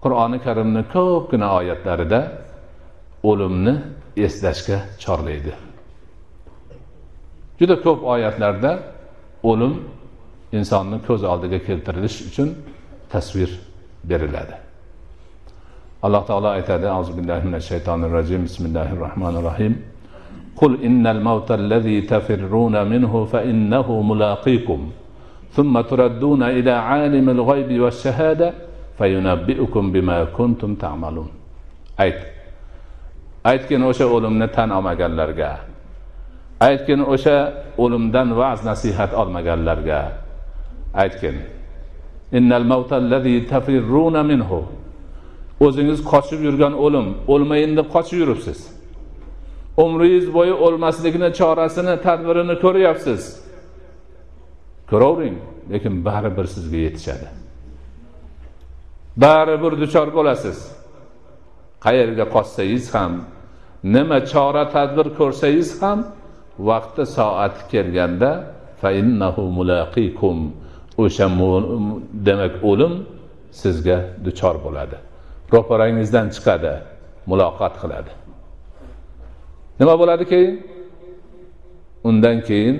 qur'oni 0.04 0.38
karimni 0.46 0.82
ko'pgina 0.94 1.48
oyatlarida 1.58 2.20
o'limni 3.30 3.74
eslashga 4.26 4.78
chorlaydi. 5.02 5.52
Juda 7.58 7.76
ko'p 7.86 8.00
oyatlarda 8.14 8.72
o'lim 9.50 9.74
insonni 10.58 10.98
ko'z 11.06 11.22
oldiga 11.32 11.58
keltirilish 11.68 12.18
uchun 12.28 12.48
tasvir 13.12 13.50
beriladi. 14.10 14.63
Alloh 16.04 16.22
taolo 16.28 16.48
aytadi 16.52 16.86
auzu 16.86 17.12
billahi 17.16 17.46
minash 17.48 17.66
shaytonir 17.72 18.12
rojim 18.12 18.44
bismillahi 18.44 18.92
rohmanir 19.04 19.44
rohim 19.50 19.74
قل 20.54 20.78
إن 20.86 21.06
الموت 21.06 21.50
الذي 21.50 22.00
تفرون 22.00 22.86
منه 22.86 23.24
فإنه 23.24 24.02
ملاقيكم 24.02 24.80
ثم 25.52 25.80
تردون 25.80 26.42
إلى 26.42 26.70
عالم 26.70 27.26
الغيب 27.30 27.80
والشهادة 27.80 28.48
فينبئكم 28.98 29.92
بما 29.92 30.18
كنتم 30.24 30.74
تعملون 30.74 31.28
ayt 31.98 32.18
aytgin 33.44 33.82
o'sha 33.82 34.06
o'limni 34.06 34.46
tan 34.50 34.70
olmaganlarga 34.70 35.58
aytgin 36.60 37.00
o'sha 37.02 37.36
o'limdan 37.78 38.34
va'z 38.38 38.62
nasihat 38.66 39.10
olmaganlarga 39.14 40.00
aytgin 40.94 41.36
o'zingiz 45.66 46.00
qochib 46.12 46.40
yurgan 46.46 46.74
o'lim 46.84 47.06
o'lmayin 47.32 47.72
deb 47.78 47.88
qochib 47.94 48.18
yuribsiz. 48.22 48.58
Umringiz 49.84 50.26
bo'yi 50.36 50.54
o'lmaslikni 50.66 51.30
chorasini 51.38 51.94
tadbirini 52.06 52.56
ko'ryapsiz. 52.64 53.22
Ko'ravering 54.90 55.36
lekin 55.72 55.94
baribir 56.06 56.46
sizga 56.54 56.78
yetishadi. 56.86 57.28
Baribir 59.24 59.72
duchor 59.82 60.08
bo'lasiz. 60.18 60.58
Qayerga 61.84 62.24
qochsangiz 62.34 62.84
ham 62.94 63.12
nima 63.94 64.18
chora 64.32 64.64
tadbir 64.74 65.06
ko'rsangiz 65.18 65.70
ham 65.82 65.98
vaqti 66.70 67.04
soati 67.16 67.60
kelganda 67.72 68.30
o'sha 71.04 71.26
demak 72.26 72.54
o'lim 72.70 72.94
sizga 73.60 73.98
duchor 74.24 74.56
bo'ladi. 74.64 74.96
Ro'parangizdan 75.52 76.26
chiqadi 76.34 76.74
muloqot 77.30 77.74
qiladi. 77.82 78.12
Nima 79.80 79.94
bo'ladi 80.00 80.24
keyin? 80.32 80.54
Undan 82.08 82.38
keyin 82.48 82.76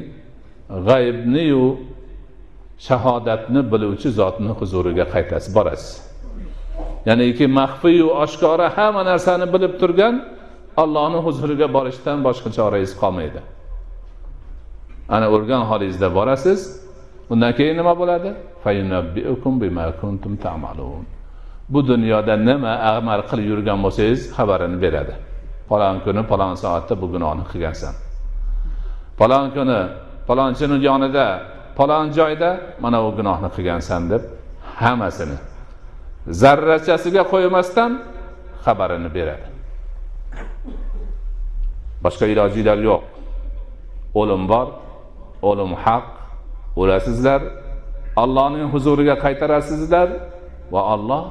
g'aybniyu 0.89 1.65
shahodatni 2.87 3.61
biluvchi 3.73 4.09
zotni 4.19 4.53
huzuriga 4.61 5.05
qaytasiz 5.15 5.51
borasiz. 5.57 5.93
Ya'niki 7.09 7.47
maxfiyu 7.59 8.07
oshkora 8.25 8.67
hamma 8.77 9.03
narsani 9.11 9.47
bilib 9.55 9.75
turgan 9.81 10.15
allohni 10.83 11.19
huzuriga 11.27 11.67
borishdan 11.77 12.19
boshqa 12.27 12.49
chorangiz 12.57 12.93
qolmaydi. 13.03 13.41
Ana 15.15 15.27
o'lgan 15.35 15.63
holingizda 15.71 16.09
borasiz. 16.19 16.61
Undan 17.33 17.53
keyin 17.59 17.77
nima 17.81 17.95
bo'ladi? 18.01 18.31
Bu 21.69 21.81
dunyoda 21.89 22.37
nima 22.37 22.73
amal 22.97 23.21
qilib 23.31 23.47
yurgan 23.53 23.79
bo'lsangiz 23.85 24.21
xabarini 24.37 24.79
beradi. 24.85 25.15
Falon 25.69 25.97
kuni 26.05 26.23
falon 26.31 26.55
soatda 26.63 26.95
bu 27.03 27.07
gunohni 27.15 27.45
qilgansan. 27.53 27.95
Falon 29.19 29.47
kuni 29.57 29.81
palonchini 30.29 30.77
yonida 30.89 31.27
palon 31.79 32.07
joyda 32.19 32.51
mana 32.83 32.99
bu 33.05 33.11
gunohni 33.19 33.49
qilgansan 33.57 34.03
deb 34.13 34.23
hammasini 34.83 35.39
zarrachasiga 36.41 37.23
qo'ymasdan 37.33 37.91
xabarini 38.65 39.11
beradi. 39.17 39.47
Boshqa 42.05 42.27
ilojinglar 42.33 42.79
yo'q. 42.89 43.03
O'lim 44.21 44.43
bor 44.53 44.67
o'lim 45.49 45.73
haq 45.85 46.07
o'lasizlar. 46.81 47.41
Allohning 48.23 48.67
huzuriga 48.75 49.15
qaytarasizlar 49.25 50.09
va 50.73 50.81
olloh 50.95 51.25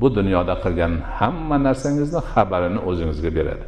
bu 0.00 0.14
dunyoda 0.14 0.54
qilgan 0.64 0.92
hamma 1.18 1.56
narsangizni 1.66 2.20
xabarini 2.32 2.80
o'zingizga 2.88 3.30
beradi. 3.38 3.66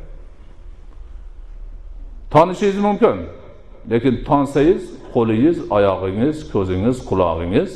Tonishingiz 2.31 2.79
mumkin 2.87 3.17
lekin 3.91 4.15
tonsangiz 4.29 4.83
qo'lingiz 5.15 5.57
oyog'ingiz 5.77 6.37
ko'zingiz 6.53 6.97
qulog'ingiz 7.09 7.71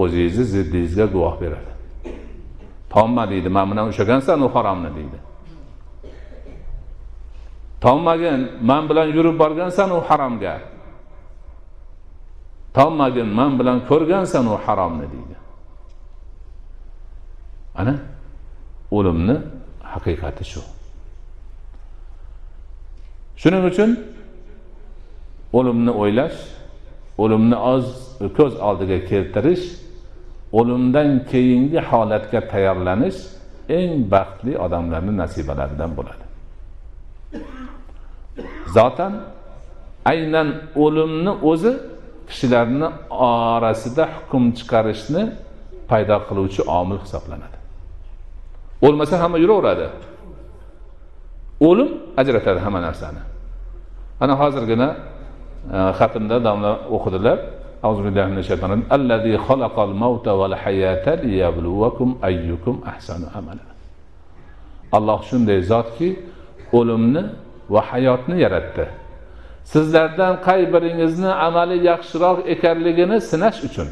o'zingizni 0.00 0.44
ziddingizga 0.54 1.06
guvoh 1.14 1.34
beradi. 1.42 1.72
Tonma 2.94 3.30
deydi 3.30 3.48
man 3.48 3.66
bilan 3.70 3.86
ushlagansan 3.92 4.40
u 4.46 4.48
haromni 4.54 4.90
deydi. 4.98 5.18
Tonmagin 7.80 8.40
man 8.62 8.88
bilan 8.88 9.06
yurib 9.16 9.38
borgansan 9.38 9.90
u 9.90 10.00
haromga 10.08 10.54
tonmagin 12.74 13.28
man 13.38 13.58
bilan 13.58 13.78
ko'rgansan 13.88 14.46
u 14.46 14.56
haromni 14.66 15.06
deydi. 15.14 15.37
Ana 17.80 17.94
o'limni 18.96 19.36
haqiqati 19.92 20.44
shu. 20.52 20.60
Shuning 23.40 23.64
uchun 23.70 23.90
o'limni 25.58 25.92
o'ylash 26.02 26.38
o'limni 27.22 27.56
oz 27.72 27.86
ko'z 28.38 28.54
oldiga 28.68 28.98
keltirish 29.10 29.64
o'limdan 30.58 31.08
keyingi 31.30 31.80
holatga 31.90 32.40
tayyorlanish 32.52 33.18
eng 33.78 33.92
baxtli 34.12 34.52
odamlarni 34.64 35.12
nasibalaridan 35.22 35.90
bo'ladi. 35.98 36.24
Zotan 38.76 39.12
aynan 40.12 40.48
o'limni 40.84 41.32
o'zi 41.50 41.72
kishilarni 42.28 42.88
orasida 43.30 44.04
hukm 44.16 44.44
chiqarishni 44.58 45.22
paydo 45.90 46.16
qiluvchi 46.28 46.62
omil 46.80 46.98
hisoblanadi. 47.04 47.57
O'lmasa 48.86 49.14
hamma 49.22 49.38
yuraveradi. 49.38 49.86
O'lim 51.68 51.90
ajratadi 52.20 52.60
hamma 52.64 52.80
narsani. 52.86 53.22
Ana 54.20 54.34
hozirgina 54.40 54.88
e, 55.76 55.78
xatmda 55.98 56.36
domla 56.46 56.72
o'qidilar. 56.96 57.38
Allazi 58.96 59.32
xalaqal 59.46 59.92
mavta 60.02 60.32
val 60.40 60.54
hayata 60.62 61.12
liyabluvakum 61.24 62.08
ayyukum 62.28 62.76
ahsanu 62.92 63.26
amala. 63.38 63.66
Alloh 64.96 65.20
shunday 65.30 65.60
zotki 65.72 66.08
o'limni 66.78 67.22
va 67.72 67.80
hayotni 67.90 68.36
yaratdi. 68.44 68.84
Sizlardan 69.72 70.34
qay 70.46 70.60
biringizni 70.74 71.32
amali 71.46 71.76
yaxshiroq 71.90 72.38
ekanligini 72.54 73.18
sinash 73.30 73.58
uchun 73.68 73.88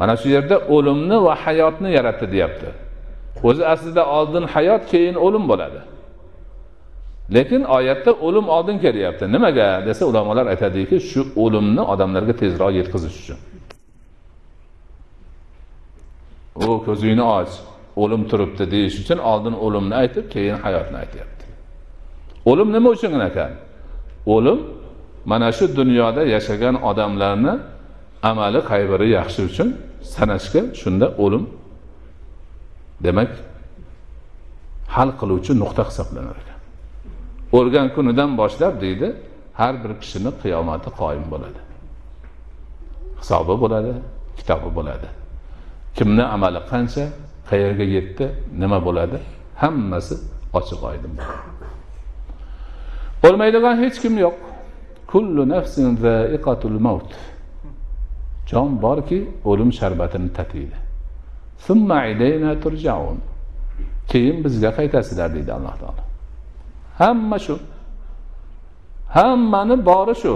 mana 0.00 0.14
shu 0.20 0.28
yerda 0.36 0.56
o'limni 0.74 1.16
va 1.26 1.34
hayotni 1.44 1.90
yaratdi 1.98 2.26
deyapti. 2.34 2.68
O'zi 3.48 3.62
aslida 3.72 4.02
oldin 4.18 4.44
hayot 4.54 4.82
keyin 4.92 5.16
o'lim 5.26 5.44
bo'ladi. 5.50 5.80
Lekin 7.34 7.62
oyatda 7.76 8.12
o'lim 8.26 8.46
oldin 8.56 8.76
kelyapti. 8.84 9.24
Nimaga? 9.34 9.68
desa 9.86 10.02
ulamolar 10.10 10.46
aytadiki 10.52 10.96
shu 11.10 11.20
o'limni 11.44 11.82
odamlarga 11.92 12.34
tezroq 12.42 12.72
yetkazish 12.80 13.16
uchun. 13.22 13.38
U 16.66 16.68
ko'zingni 16.86 17.24
och 17.38 17.50
o'lim 18.02 18.22
turibdi 18.30 18.64
deyish 18.74 18.96
uchun 19.02 19.18
oldin 19.30 19.54
o'limni 19.64 19.94
aytib 20.02 20.24
keyin 20.34 20.56
hayotni 20.64 20.96
aytyapti. 21.04 21.44
O'lim 22.50 22.68
nima 22.74 22.88
uchun 22.96 23.20
ekan? 23.28 23.52
O'lim 24.34 24.58
mana 25.30 25.48
shu 25.56 25.64
dunyoda 25.80 26.22
yashagan 26.34 26.74
odamlarni 26.90 27.54
amali 28.22 28.60
qay 28.70 28.82
biri 28.92 29.06
yaxshi 29.18 29.40
uchun 29.50 29.68
sanashga 30.14 30.62
shunda 30.80 31.06
o'lim 31.24 31.44
demak 33.04 33.30
hal 34.94 35.10
qiluvchi 35.20 35.52
nuqta 35.62 35.82
hisoblanar 35.90 36.36
ekan. 36.42 36.58
O'lgan 37.58 37.86
kunidan 37.94 38.30
boshlab 38.40 38.74
deydi 38.84 39.08
har 39.60 39.74
bir 39.82 39.92
kishini 40.02 40.30
qiyomati 40.42 40.90
qoyim 41.00 41.26
bo'ladi. 41.32 41.60
Hisobi 43.20 43.54
bo'ladi 43.62 43.92
kitobi 44.38 44.70
bo'ladi. 44.78 45.08
Kimni 45.98 46.24
amali 46.34 46.60
qancha 46.72 47.04
qayerga 47.50 47.86
yetdi 47.96 48.24
nima 48.62 48.78
bo'ladi 48.86 49.16
hammasi 49.62 50.14
ochiq 50.58 50.80
oydin 50.90 51.12
o'lmaydigan 53.26 53.76
hech 53.82 53.96
kim 54.02 54.14
yo'q. 54.24 54.36
Kullu 55.12 55.42
nafsin 55.54 55.86
zaiqatul 56.04 56.78
maut 56.86 57.10
jon 58.50 58.70
borki 58.82 59.18
o'lim 59.50 59.70
sharbatini 59.78 60.32
tatiydi. 60.38 60.76
Keyin 64.10 64.36
bizga 64.44 64.70
qaytasizlar 64.78 65.28
deydi 65.34 65.52
alloh 65.58 65.74
taolo. 65.82 66.02
Hamma 67.00 67.38
shu. 67.46 67.54
Hammani 69.16 69.76
bori 69.90 70.14
shu. 70.22 70.34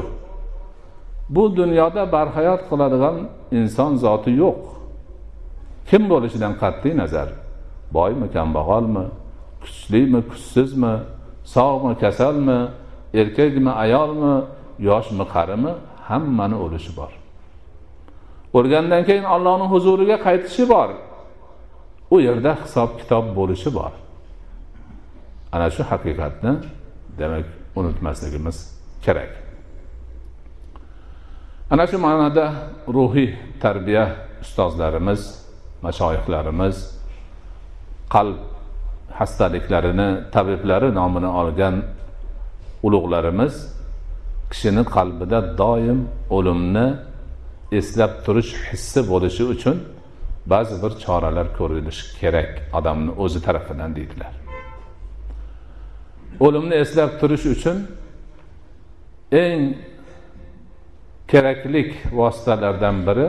Bu 1.34 1.56
dunyoda 1.56 2.12
barhayot 2.12 2.62
qiladigan 2.70 3.16
inson 3.58 3.92
zoti 4.04 4.30
yo'q. 4.42 4.60
Kim 5.88 6.02
bo'lishidan 6.12 6.52
qat'iy 6.62 6.94
nazar? 7.02 7.28
Boymi 7.96 8.26
kambag'almi? 8.36 9.04
Kuchlimi 9.62 10.20
kuchsizmi? 10.30 10.94
Sog'mi 11.54 11.94
kasalmi? 12.02 12.58
Erkakmi 13.20 13.72
ayolmi? 13.84 14.34
Yoshmi 14.88 15.24
qarimi? 15.34 15.72
Hammani 16.08 16.56
o'lishi 16.64 16.92
bor. 16.98 17.23
O'lgandan 18.58 19.02
keyin 19.08 19.26
ollohni 19.34 19.66
huzuriga 19.72 20.16
qaytishi 20.26 20.64
bor. 20.72 20.88
U 22.14 22.16
yerda 22.26 22.52
hisob 22.62 22.90
kitob 23.00 23.24
bo'lishi 23.38 23.70
bor. 23.78 23.92
Ana 25.54 25.68
shu 25.74 25.82
haqiqatni 25.90 26.52
demak 27.18 27.46
unutmasligimiz 27.78 28.56
kerak. 29.04 29.30
Ana 31.72 31.84
shu 31.90 31.98
ma'noda 32.06 32.46
ruhiy 32.96 33.30
tarbiya 33.64 34.04
ustozlarimiz 34.44 35.22
mashoyihlarimiz 35.86 36.76
qalb 38.14 38.38
xastaliklarini 39.18 40.08
tabiblari 40.34 40.88
nomini 40.98 41.30
olgan 41.40 41.76
ulug'larimiz 42.86 43.54
kishini 44.50 44.82
qalbida 44.96 45.38
doim 45.62 45.98
o'limni 46.36 46.86
eslab 47.80 48.12
turish 48.26 48.50
hissi 48.70 49.00
bo'lishi 49.10 49.44
uchun 49.54 49.76
ba'zi 50.52 50.76
bir 50.82 50.92
choralar 51.04 51.46
ko'rilishi 51.58 52.04
kerak 52.20 52.50
odamni 52.78 53.12
o'zi 53.24 53.40
tarafidan 53.46 53.90
deydilar. 53.96 54.32
O'limni 56.46 56.74
eslab 56.84 57.10
turish 57.20 57.46
uchun 57.54 57.78
eng 59.42 59.60
keraklik 61.30 61.90
vositalardan 62.18 62.96
biri 63.06 63.28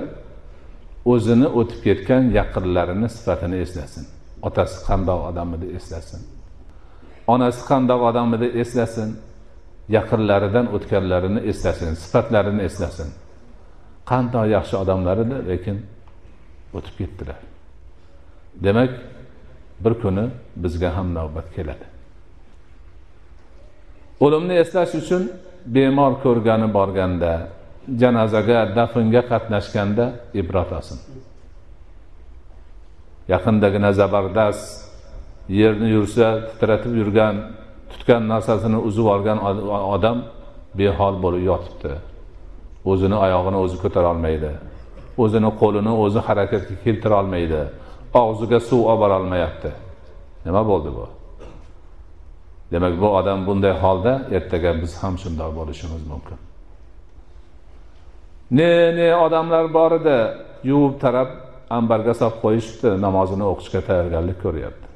o'zini 1.14 1.48
o'tib 1.60 1.80
ketgan 1.88 2.24
yaqinlarini 2.40 3.10
sifatini 3.18 3.58
eslasin. 3.66 4.06
Otasi 4.48 4.78
qandoq 4.88 5.22
odam 5.30 5.50
edi 5.58 5.68
eslasin? 5.78 6.22
Onasi 7.34 7.62
qandoq 7.72 8.02
odam 8.10 8.30
edi 8.38 8.48
eslasin? 8.62 9.10
Yaqinlaridan 9.98 10.68
o'tganlarini 10.76 11.42
eslasin 11.52 11.94
sifatlarini 12.04 12.62
eslasin. 12.70 13.10
Qandoq 14.10 14.46
yaxshi 14.56 14.76
odamlar 14.84 15.18
edi 15.26 15.38
lekin 15.52 15.78
o'tib 16.78 16.96
ketdilar. 17.00 17.40
Demak 18.66 18.92
bir 19.84 19.94
kuni 20.02 20.26
bizga 20.64 20.90
ham 20.98 21.08
navbat 21.18 21.48
keladi. 21.56 21.86
O'limni 24.26 24.56
eslash 24.64 24.94
uchun 25.02 25.24
bemor 25.76 26.14
ko'rgani 26.24 26.68
borganda 26.78 27.34
janozaga 28.02 28.60
dafnga 28.78 29.22
qatnashganda 29.32 30.06
ibrat 30.42 30.70
olsin. 30.78 31.00
Yaqindagina 33.34 33.90
zabardast 34.00 34.66
yerni 35.60 35.88
yursa 35.96 36.28
titratib 36.50 36.94
yurgan 37.02 37.36
tutgan 37.92 38.24
narsasini 38.34 38.80
uzib 38.88 39.08
olgan 39.16 39.40
odam 39.96 40.18
behol 40.80 41.16
bo'lib 41.24 41.44
yotibdi. 41.52 41.94
O'zini 42.92 43.16
oyog'ini 43.26 43.58
o'zi 43.66 43.78
ko'tara 43.84 44.08
olmaydi 44.14 44.52
o'zini 45.24 45.50
qo'lini 45.62 45.92
o'zi 46.04 46.20
harakatga 46.28 46.76
keltira 46.84 47.16
olmaydi 47.22 47.62
og'ziga 48.22 48.60
suv 48.70 48.82
olib 48.92 49.00
borolmayapti. 49.04 49.72
Nima 50.46 50.62
bo'ldi 50.72 50.90
bu? 50.98 51.06
Demak 52.72 52.94
bu 53.02 53.08
odam 53.20 53.40
bunday 53.48 53.74
holda 53.84 54.14
ertaga 54.38 54.72
biz 54.82 54.92
ham 55.04 55.16
shundoq 55.24 55.52
bo'lishimiz 55.60 56.04
mumkin. 56.12 56.38
Ne 58.52 58.72
ne 58.98 59.10
odamlar 59.26 59.74
bor 59.78 59.92
edi 60.00 60.18
yuvib 60.70 60.96
tarab 61.04 61.30
ambarga 61.78 62.14
solib 62.20 62.38
qo'yishibdi 62.46 62.90
namozini 63.06 63.46
o'qishga 63.52 63.82
tayyorgarlik 63.90 64.38
ko'ryapti. 64.46 64.88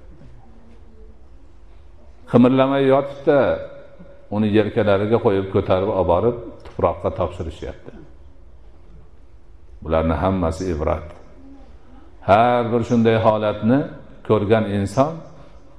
Qimirlamay 2.32 2.84
yotibdi 2.93 3.39
uni 4.36 4.47
yelkalariga 4.58 5.17
qo'yib 5.25 5.47
ko'tarib 5.56 5.89
olib 5.99 6.10
borib 6.13 6.38
tuproqqa 6.80 7.10
topshirishyapti. 7.15 7.92
Bularni 9.84 10.13
hammasi 10.13 10.63
ibrat. 10.74 11.08
Har 12.22 12.72
bir 12.72 12.82
shunday 12.89 13.18
holatni 13.26 13.80
ko'rgan 14.28 14.65
inson 14.78 15.13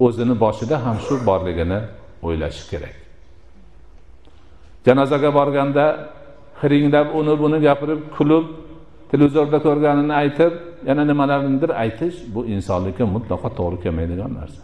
o'zini 0.07 0.35
boshida 0.45 0.77
ham 0.85 0.97
shu 1.07 1.15
borligini 1.29 1.81
o'ylashi 2.27 2.65
kerak. 2.71 2.97
Janozaga 4.87 5.31
borganda 5.39 5.85
hiringlab 6.61 7.09
uni 7.21 7.35
buni 7.43 7.59
gapirib 7.67 8.01
kulib 8.17 8.47
televizorda 9.11 9.59
ko'rganini 9.67 10.15
aytib 10.23 10.53
yana 10.89 11.03
nimalarnidir 11.11 11.71
aytish 11.85 12.17
bu 12.35 12.41
insonlikka 12.55 13.05
mutlaqo 13.15 13.49
to'g'ri 13.59 13.79
kelmaydigan 13.85 14.33
narsa. 14.41 14.63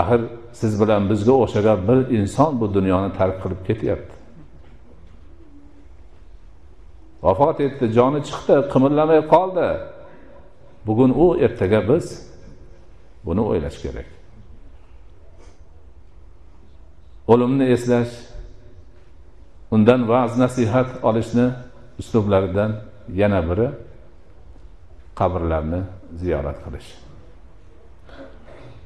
Axir 0.00 0.20
siz 0.60 0.72
bilan 0.80 1.02
bizga 1.10 1.34
o'xshagan 1.42 1.78
bir 1.88 1.98
inson 2.18 2.50
bu 2.60 2.66
dunyoni 2.76 3.10
tark 3.18 3.36
qilib 3.42 3.62
ketyapti. 3.68 4.17
Vafot 7.22 7.58
etdi 7.66 7.86
joni 7.98 8.20
chiqdi 8.28 8.54
qimirlamay 8.72 9.20
qoldi. 9.34 9.68
Bugun 10.86 11.10
u 11.24 11.26
ertaga 11.44 11.80
biz 11.90 12.06
buni 13.26 13.42
o'ylash 13.50 13.78
kerak. 13.84 14.08
O'limni 17.32 17.66
eslash 17.74 18.12
undan 19.74 20.00
va'z 20.12 20.32
nasihat 20.42 20.90
olishni 21.08 21.46
uslublaridan 22.00 22.70
yana 23.20 23.40
biri 23.48 23.68
qabrlarni 25.18 25.80
ziyorat 26.20 26.58
qilish. 26.64 26.90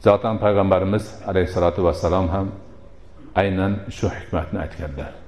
Zotan 0.05 0.37
payg'ambarimiz 0.45 1.05
alayhissalotu 1.31 1.81
vassalom 1.87 2.27
ham 2.35 2.47
aynan 3.42 3.73
shu 3.97 4.07
hikmatni 4.16 4.59
aytganlar 4.64 5.21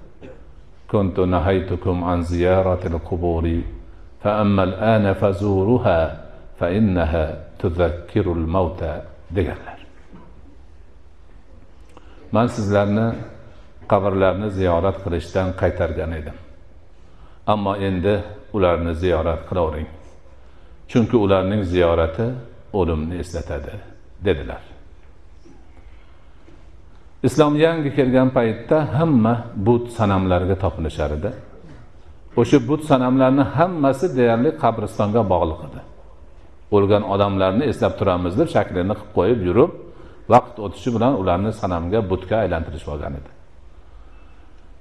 كنت 0.93 1.19
نهيتكم 1.19 2.03
عن 2.03 2.21
زيارة 2.23 2.87
القبور 2.87 3.61
فأما 4.23 4.63
الآن 4.63 5.13
فزوروها 5.13 6.25
فإنها 6.59 7.25
تذكر 7.59 8.25
الموتى 8.31 9.01
deganlar 9.29 9.79
man 12.31 12.47
sizlarni 12.55 13.07
qabrlarni 13.91 14.49
ziyorat 14.57 14.97
qilishdan 15.03 15.47
qaytargan 15.61 16.11
edim 16.19 16.37
ammo 17.53 17.73
endi 17.87 18.15
ularni 18.57 18.93
ziyorat 19.01 19.41
qilavering 19.49 19.89
chunki 20.91 21.15
ularning 21.25 21.63
ziyorati 21.73 22.25
o'limni 22.79 23.15
eslatadi 23.23 23.73
dedilar 24.25 24.63
islom 27.26 27.54
yangi 27.64 27.90
kelgan 27.96 28.28
paytda 28.36 28.76
hamma 28.98 29.34
but 29.66 29.84
sanamlarga 29.98 30.56
topinishar 30.64 31.10
edi. 31.18 31.30
O'sha 32.40 32.58
but 32.68 32.82
sanamlarni 32.90 33.44
hammasi 33.56 34.06
deyarli 34.18 34.50
qabristonga 34.62 35.22
bog'liq 35.32 35.60
edi. 35.68 35.80
O'lgan 36.76 37.02
odamlarni 37.14 37.64
eslab 37.70 37.92
turamiz 37.98 38.34
deb 38.40 38.48
shaklini 38.54 38.94
qilib 38.98 39.10
qo'yib 39.16 39.40
yurib 39.48 39.72
vaqt 40.32 40.56
o'tishi 40.66 40.90
bilan 40.96 41.12
ularni 41.20 41.52
sanamga 41.60 42.00
butga 42.10 42.36
aylantirishib 42.44 42.90
olgan 42.94 43.12
edi. 43.20 43.30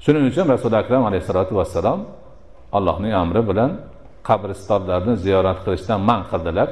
Shuning 0.04 0.24
uchun 0.32 0.46
rasuli 0.54 0.76
akram 0.82 1.04
alayhissalotu 1.10 1.54
vassalom 1.60 2.00
allohning 2.78 3.14
amri 3.24 3.42
bilan 3.50 3.72
qabristonlarni 4.30 5.14
ziyorat 5.26 5.60
qilishdan 5.66 6.00
man 6.10 6.22
qildilar. 6.32 6.70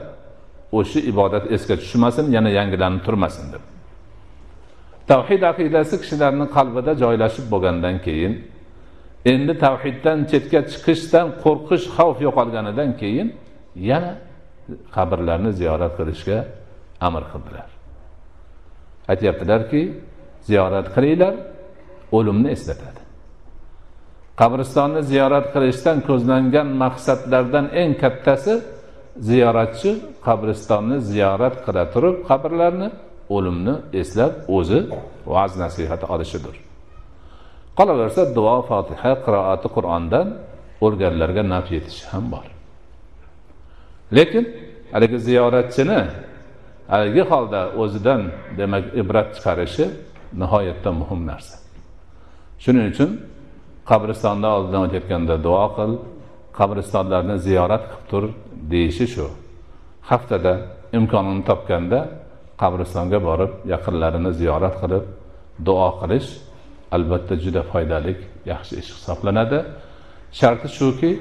O'sha 0.80 1.00
ibodat 1.12 1.44
esga 1.56 1.76
tushmasin 1.82 2.26
yana 2.36 2.50
yangilanib 2.58 3.02
turmasin 3.08 3.46
deb. 3.54 3.64
Tavhid 5.08 5.42
aqidasi 5.52 5.96
kishilarni 6.02 6.46
qalbida 6.56 6.92
joylashib 7.04 7.46
bo'lgandan 7.54 7.96
keyin 8.06 8.34
endi 9.34 9.54
tavhiddan 9.66 10.20
chetga 10.32 10.60
chiqishdan 10.72 11.28
qo'rqish 11.44 11.86
xavf 11.96 12.18
yo'qolganidan 12.28 12.90
keyin 13.02 13.28
yana 13.90 14.12
qabrlarni 14.96 15.52
ziyorat 15.60 15.94
qilishga 16.00 16.38
amr 17.08 17.24
qildilar. 17.32 17.70
Aytyaptilarki 19.12 19.82
ziyorat 20.50 20.88
qilinglar 20.96 21.34
o'limni 22.18 22.50
eslatadi. 22.56 23.02
Qabristonni 24.42 25.02
ziyorat 25.12 25.48
qilishdan 25.54 25.98
ko'zlangan 26.08 26.68
maqsadlardan 26.84 27.66
eng 27.82 27.92
kattasi 28.04 28.54
ziyoratchi 29.30 29.92
qabristonni 30.28 30.98
ziyorat 31.12 31.56
qila 31.66 31.84
turib 31.94 32.16
qabrlarni 32.30 32.90
o'limni 33.36 33.76
eslab 34.02 34.34
o'zi 34.58 34.80
va'z 35.34 35.54
nasihati 35.64 36.06
olishidir. 36.14 36.56
Qolaversa 37.78 38.22
duo 38.38 38.58
fotiha 38.70 39.12
qiroati 39.26 39.68
qur'ondan 39.76 40.28
o'lganlarga 40.86 41.44
naf 41.54 41.66
yetishi 41.76 42.06
ham 42.12 42.26
bor. 42.34 42.46
Lekin 44.18 44.46
haligi 44.94 45.18
ziyoratchini 45.28 46.02
haligi 46.94 47.24
holda 47.32 47.62
o'zidan 47.82 48.22
demak 48.60 48.86
ibrat 49.02 49.28
chiqarishi 49.36 49.86
nihoyatda 50.42 50.92
muhim 51.02 51.22
narsa. 51.32 51.56
Shuning 52.64 52.86
uchun 52.94 53.10
qabristonda 53.90 54.48
oldidan 54.58 54.82
o'tayotganda 54.88 55.36
duo 55.48 55.66
qil 55.78 55.92
qabristonlarni 56.60 57.36
ziyorat 57.48 57.84
qilib 57.90 58.04
tur 58.12 58.24
deyishi 58.72 59.06
shu. 59.14 59.26
Haftada 60.10 60.54
imkonini 60.98 61.44
topganda 61.50 62.00
qabristonga 62.62 63.20
borib 63.28 63.52
yaqinlarini 63.74 64.32
ziyorat 64.40 64.76
qilib 64.82 65.06
duo 65.68 65.90
qilish 66.02 66.30
albatta 66.96 67.34
juda 67.44 67.62
foydali 67.72 68.14
yaxshi 68.52 68.74
ish 68.82 68.90
hisoblanadi. 68.98 69.60
Sharti 70.40 70.68
shuki 70.78 71.12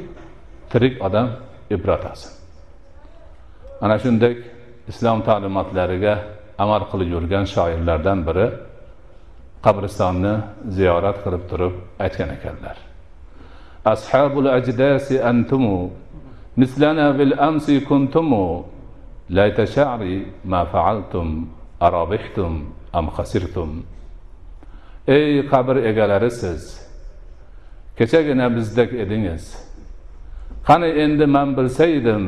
tirik 0.71 0.95
odam 1.07 1.29
ibrat 1.75 2.03
olsin 2.11 2.33
ana 3.85 3.97
shunday 4.05 4.35
islom 4.91 5.19
ta'limotlariga 5.29 6.15
amal 6.65 6.83
qilib 6.91 7.09
yurgan 7.15 7.45
shoirlardan 7.55 8.19
biri 8.29 8.47
qabristonni 9.65 10.35
ziyorat 10.77 11.17
qilib 11.25 11.43
turib 11.51 11.75
aytgan 12.05 12.31
ekanlar. 12.37 12.77
Ashabul 13.93 14.49
ajdasi 14.59 15.17
antumu 15.31 15.79
mislana 16.61 17.09
bil 17.19 17.33
amsi 17.49 17.75
kuntumu 17.91 18.45
layta 19.37 19.67
sha'ri 19.67 20.17
ma 20.45 20.65
fa'altum 20.73 21.29
arabihtum 21.81 22.53
am 22.93 23.07
khasirtum 23.17 23.71
ey 25.17 25.47
qabr 25.51 25.77
egalari 25.91 26.31
siz 26.31 26.63
kechagina 27.99 28.47
bizdek 28.57 28.91
edingiz. 28.93 29.45
Qani 30.67 30.89
endi 31.05 31.27
man 31.27 31.49
bilsaydim 31.57 32.25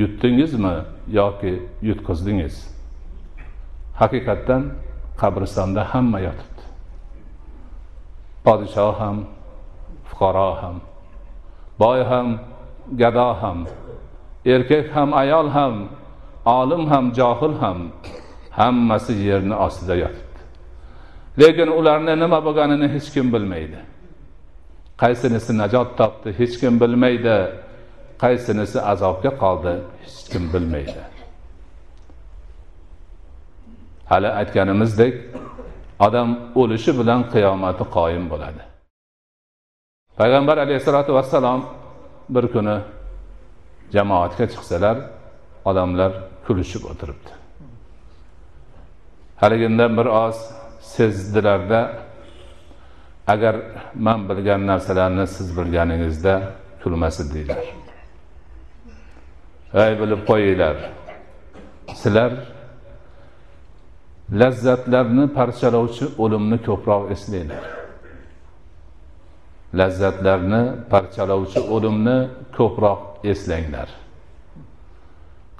yutdingizmi 0.00 0.76
yoki 1.18 1.54
yutqizdingiz 1.88 2.56
haqiqatdan 4.00 4.62
qabristonda 5.20 5.82
hamma 5.92 6.18
yotibdi. 6.26 6.64
Podshoh 8.44 8.94
ham 9.00 9.16
fuqaro 10.08 10.50
ham 10.62 10.76
boy 11.80 12.00
ham 12.10 12.28
gado 13.02 13.30
ham 13.42 13.58
erkak 14.54 14.86
ham 14.96 15.08
ayol 15.22 15.48
ham 15.56 15.74
olim 16.56 16.82
ham 16.92 17.04
johil 17.18 17.54
ham 17.62 17.78
hammasi 18.58 19.12
yerni 19.28 19.54
ostida 19.66 19.94
yotibdi. 20.02 20.40
Lekin 21.40 21.68
ularni 21.78 22.14
nima 22.22 22.38
bo'lganini 22.46 22.88
hech 22.94 23.08
kim 23.14 23.26
bilmaydi. 23.34 23.80
Qaysinisi 25.02 25.52
najot 25.62 25.88
topdi 26.00 26.28
hech 26.40 26.54
kim 26.60 26.74
bilmaydi. 26.82 27.36
Qaysinisi 28.22 28.78
azobga 28.92 29.30
qoldi 29.42 29.72
hech 30.04 30.20
kim 30.32 30.44
bilmaydi. 30.52 31.02
Hali 34.10 34.28
aytganimizdek 34.40 35.14
odam 36.06 36.28
o'lishi 36.60 36.92
bilan 37.00 37.20
qiyomati 37.32 37.84
qoyim 37.96 38.24
bo'ladi. 38.32 38.62
Payg'ambar 40.18 40.56
alayhissalotu 40.64 41.10
vassalom 41.18 41.60
bir 42.34 42.44
kuni 42.54 42.76
jamoatga 43.94 44.44
chiqsalar 44.52 44.96
odamlar 45.70 46.12
kulishib 46.48 46.82
o'tiribdi. 46.90 47.32
Haligida 49.42 49.86
bir 49.98 50.06
oz 50.24 50.38
sezdilarda 50.94 51.80
agar 53.26 53.56
man 53.94 54.20
bilgan 54.28 54.66
narsalarni 54.70 55.26
siz 55.26 55.48
bilganingizda 55.58 56.34
kulmas 56.82 57.16
edinglar 57.24 57.66
ey 59.84 59.92
bilib 60.00 60.20
qo'yinglar 60.30 60.76
sizlar 62.00 62.32
lazzatlarni 64.40 65.24
parchalovchi 65.38 66.06
o'limni 66.22 66.58
ko'proq 66.68 67.02
eslanglar. 67.14 67.64
Lazzatlarni 69.80 70.62
parchalovchi 70.92 71.60
o'limni 71.74 72.18
ko'proq 72.56 73.00
eslanglar. 73.32 73.88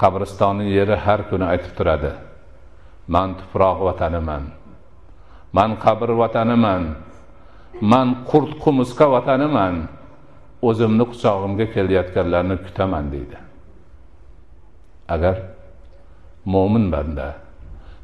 Qabristonni 0.00 0.66
yeri 0.76 0.96
har 1.04 1.20
kuni 1.30 1.44
aytib 1.52 1.72
turadi. 1.78 2.12
Man 3.14 3.28
tuproq 3.38 3.78
vataniman. 3.88 4.44
Man 5.52 5.70
qabr 5.84 6.08
vataniman. 6.22 6.82
Man 7.80 8.08
qurt 8.30 8.50
qumursqa 8.62 9.06
vataniman. 9.16 9.74
O'zimni 10.68 11.04
quchog'imga 11.10 11.66
kelayotganlarni 11.74 12.56
kutaman 12.64 13.04
deydi. 13.14 13.38
Agar 15.14 15.36
mo'min 16.52 16.86
banda 16.94 17.28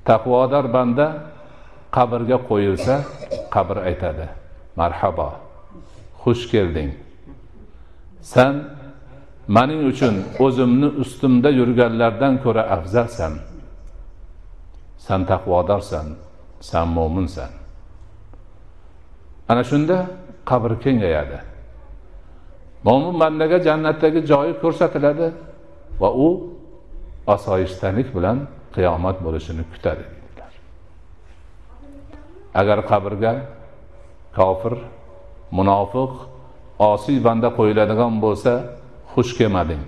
taqvodor 0.09 0.67
banda 0.77 1.07
qabrga 1.97 2.39
qo'yilsa 2.49 2.95
qabr 3.55 3.77
aytadi. 3.89 4.27
Marhabo 4.79 5.31
xush 6.23 6.45
kelding. 6.53 6.91
San 8.33 8.55
maning 9.49 9.81
uchun 9.91 10.15
o'zimni 10.45 10.89
ustimda 11.03 11.51
yurganlardan 11.61 12.35
ko'ra 12.45 12.63
afzalsan. 12.77 13.33
San 15.07 15.21
taqvodorsan 15.31 16.07
san 16.61 16.87
mo'minsan. 16.97 17.51
Ana 19.49 19.63
shunda 19.71 19.97
qabr 20.51 20.71
kengayadi. 20.85 21.39
Mo'min 22.87 23.15
bandaga 23.23 23.59
jannatdagi 23.69 24.21
joyi 24.31 24.53
ko'rsatiladi 24.63 25.27
va 26.01 26.11
u 26.27 26.29
osoyishtalik 27.35 28.09
bilan 28.17 28.39
qiyomat 28.75 29.17
bo'lishini 29.25 29.65
kutadi 29.73 30.05
deydilar 30.13 30.53
agar 32.61 32.79
qabrga 32.91 33.33
kofir 34.39 34.75
munofiq 35.59 36.13
osiy 36.91 37.19
banda 37.27 37.49
qo'yiladigan 37.59 38.15
bo'lsa 38.25 38.53
xush 39.15 39.33
kelmading. 39.39 39.83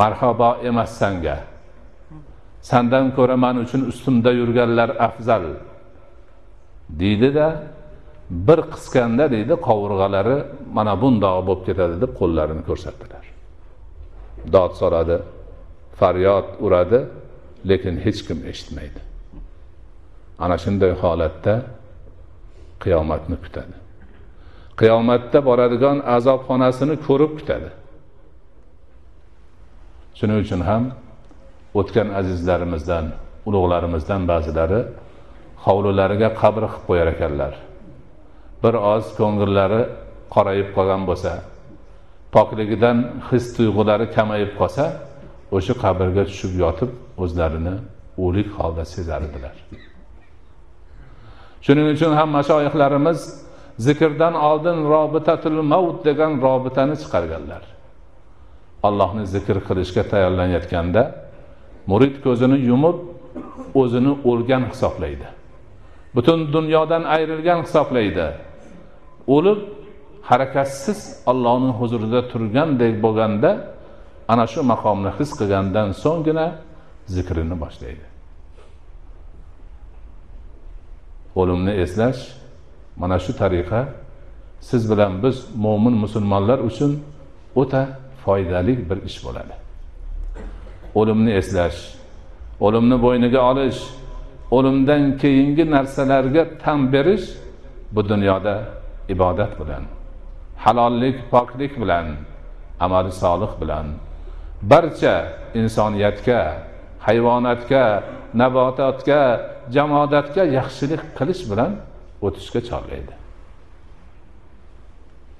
Marhabo 0.00 0.50
emas 0.68 0.92
sanga. 1.00 1.36
Sandan 2.70 3.06
ko'ra 3.16 3.36
man 3.44 3.56
uchun 3.64 3.82
ustimda 3.90 4.30
yurganlar 4.40 4.90
afzal. 5.06 5.44
Deydida 7.00 7.46
bir 8.48 8.60
qisganda 8.72 9.24
deydi 9.34 9.54
qovurg'alari 9.68 10.36
mana 10.76 10.94
bundoq 11.02 11.36
bo'lib 11.48 11.62
ketadi 11.68 11.94
deb 12.02 12.12
qo'llarini 12.20 12.62
ko'rsatdilar. 12.68 13.24
Dod 14.54 14.72
so'radi 14.80 15.16
faryod 16.00 16.46
uradi 16.66 17.00
lekin 17.70 17.94
hech 18.04 18.20
kim 18.26 18.38
eshitmaydi. 18.50 19.00
Ana 20.44 20.56
shunday 20.64 20.92
holatda 21.02 21.54
qiyomatni 22.82 23.36
kutadi. 23.44 23.76
Qiyomatda 24.80 25.38
boradigan 25.48 25.98
azobxonasini 26.16 26.94
ko'rib 27.06 27.32
kutadi. 27.38 27.68
Shuning 30.18 30.38
uchun 30.44 30.60
ham 30.68 30.82
o'tgan 31.80 32.08
azizlarimizdan 32.20 33.04
ulug'larimizdan 33.48 34.22
ba'zilari 34.32 34.80
hovlilariga 35.64 36.28
qabr 36.42 36.62
qilib 36.72 36.84
qo'yar 36.88 37.08
ekanlar. 37.14 37.52
Bir 38.62 38.74
oz 38.94 39.04
ko'ngillari 39.18 39.82
qorayib 40.34 40.68
qolgan 40.76 41.02
bo'lsa 41.08 41.32
pokligidan 42.34 42.96
his 43.28 43.44
tuyg'ulari 43.56 44.06
kamayib 44.16 44.52
qolsa 44.60 44.84
o'sha 45.56 45.74
qabrga 45.84 46.22
tushib 46.30 46.52
yotib 46.64 46.90
o'zlarini 47.22 47.74
o'lik 48.24 48.48
holda 48.58 48.84
sezar 48.94 49.20
edilar 49.28 49.56
shuning 51.66 51.86
uchun 51.94 52.12
ham 52.18 52.28
mashoyihlarimiz 52.38 53.20
zikrdan 53.86 54.34
oldin 54.34 54.78
robitatul 54.94 55.62
mavut 55.72 56.04
degan 56.04 56.32
robitani 56.46 56.96
chiqarganlar. 57.02 57.62
Allohni 58.88 59.24
zikr 59.34 59.56
qilishga 59.68 60.02
tayyorlanayotganda 60.12 61.02
murid 61.90 62.14
ko'zini 62.24 62.58
yumib 62.70 62.98
o'zini 63.80 64.12
o'lgan 64.30 64.62
hisoblaydi. 64.70 65.26
Butun 66.14 66.52
dunyodan 66.52 67.02
ayrilgan 67.14 67.58
hisoblaydi. 67.64 68.26
O'lib 69.36 69.60
harakatsiz 70.30 71.00
allohni 71.30 71.72
huzurida 71.80 72.20
turgandek 72.32 72.94
bo'lganda 73.04 73.50
ana 74.32 74.46
shu 74.52 74.60
maqomni 74.72 75.10
his 75.18 75.30
qilgandan 75.38 75.88
so'nggina 76.02 76.46
zikrini 77.14 77.56
boshlaydi. 77.64 78.04
O'limni 81.40 81.72
eslash 81.84 82.20
mana 83.00 83.18
shu 83.24 83.32
tariqa 83.42 83.80
siz 84.68 84.82
bilan 84.90 85.12
biz 85.22 85.36
mo'min 85.64 85.94
musulmonlar 86.04 86.58
uchun 86.68 86.92
o'ta 87.60 87.82
foydali 88.24 88.90
bir 88.90 88.98
ish 89.08 89.18
bo'ladi. 89.24 89.54
O'limni 90.94 91.32
eslash 91.40 91.78
o'limni 92.66 92.96
bo'yniga 93.04 93.40
olish 93.50 93.80
o'limdan 94.56 95.02
keyingi 95.22 95.64
narsalarga 95.74 96.42
tan 96.62 96.92
berish 96.92 97.26
bu 97.94 98.00
dunyoda 98.08 98.54
ibodat 99.08 99.52
bilan 99.60 99.84
halollik 100.64 101.30
poklik 101.30 101.72
bilan 101.82 102.06
amali 102.80 103.12
solih 103.12 103.52
bilan 103.60 103.86
barcha 104.62 105.14
insoniyatga 105.54 106.40
hayvonotga 107.06 107.84
nabototga 108.40 109.22
jamodatga 109.74 110.42
yaxshilik 110.58 111.02
qilish 111.18 111.42
bilan 111.50 111.72
o'tishga 112.26 112.60
chorlaydi. 112.68 113.14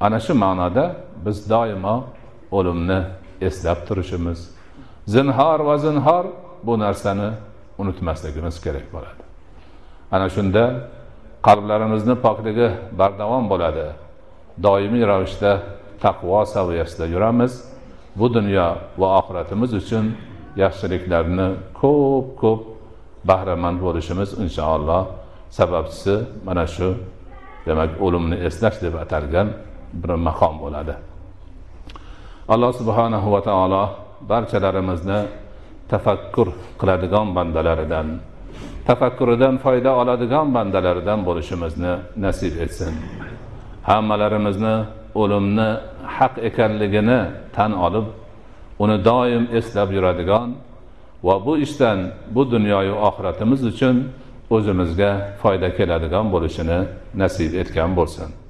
Ana 0.05 0.19
shu 0.27 0.35
ma'noda 0.45 0.85
biz 1.25 1.39
doimo 1.51 1.97
o'limni 2.57 2.99
eslab 3.41 3.79
turishimiz. 3.89 4.41
Zinhor 5.15 5.61
va 5.69 5.79
zinhor 5.79 6.25
bu 6.67 6.79
narsani 6.79 7.31
unutmasligimiz 7.79 8.57
kerak 8.65 8.87
bo'ladi. 8.95 9.23
Ana 10.15 10.29
shunda 10.35 10.65
qalblarimizni 11.47 12.15
pokligi 12.25 12.69
bardavom 13.01 13.45
bo'ladi. 13.53 13.87
Doimiy 14.65 15.05
ravishda 15.11 15.53
taqvo 16.05 16.41
saviyasida 16.55 17.07
yuramiz. 17.15 17.53
Bu 18.17 18.27
dunyo 18.35 18.69
va 19.01 19.09
oxiratimiz 19.19 19.71
uchun 19.81 20.05
yaxshiliklarni 20.63 21.49
ko'p 21.81 22.27
ko'p 22.43 22.63
bahramand 23.31 23.79
bo'lishimiz 23.87 24.31
inshaalloh 24.45 25.03
sababchisi 25.59 26.15
mana 26.47 26.67
shu. 26.75 26.89
Demak 27.67 27.91
o'limni 28.05 28.37
eslash 28.49 28.79
deb 28.85 28.95
atalgan 29.05 29.49
bir 30.03 30.11
maqom 30.27 30.55
bo'ladi. 30.65 30.95
Alloh 32.49 32.73
subhanahu 32.81 33.33
va 33.35 33.41
taolo 33.49 33.85
barchalarimizni 34.29 35.21
tafakkur 35.89 36.49
qiladigan 36.81 37.35
bandalaridan 37.37 38.07
tafakkuridan 38.87 39.55
foyda 39.65 39.91
oladigan 40.01 40.55
bandalaridan 40.55 41.27
bo'lishimizni 41.27 41.95
nasib 42.17 42.55
etsin. 42.65 42.93
Hammalarimizni 43.83 44.77
o'limni 45.15 45.71
haq 46.17 46.35
ekanligini 46.49 47.21
tan 47.57 47.73
olib 47.87 48.07
uni 48.79 49.05
doim 49.05 49.45
eslab 49.59 49.89
yuradigan 49.97 50.49
va 51.27 51.47
bu 51.47 51.59
ishdan 51.59 51.99
bu 52.35 52.43
dunyoyu 52.51 52.95
oxiratimiz 53.09 53.61
uchun 53.73 53.97
o'zimizga 54.51 55.11
foyda 55.43 55.69
keladigan 55.77 56.27
bo'lishini 56.35 56.79
nasib 57.15 57.55
etgan 57.63 57.91
bo'lsin. 57.99 58.42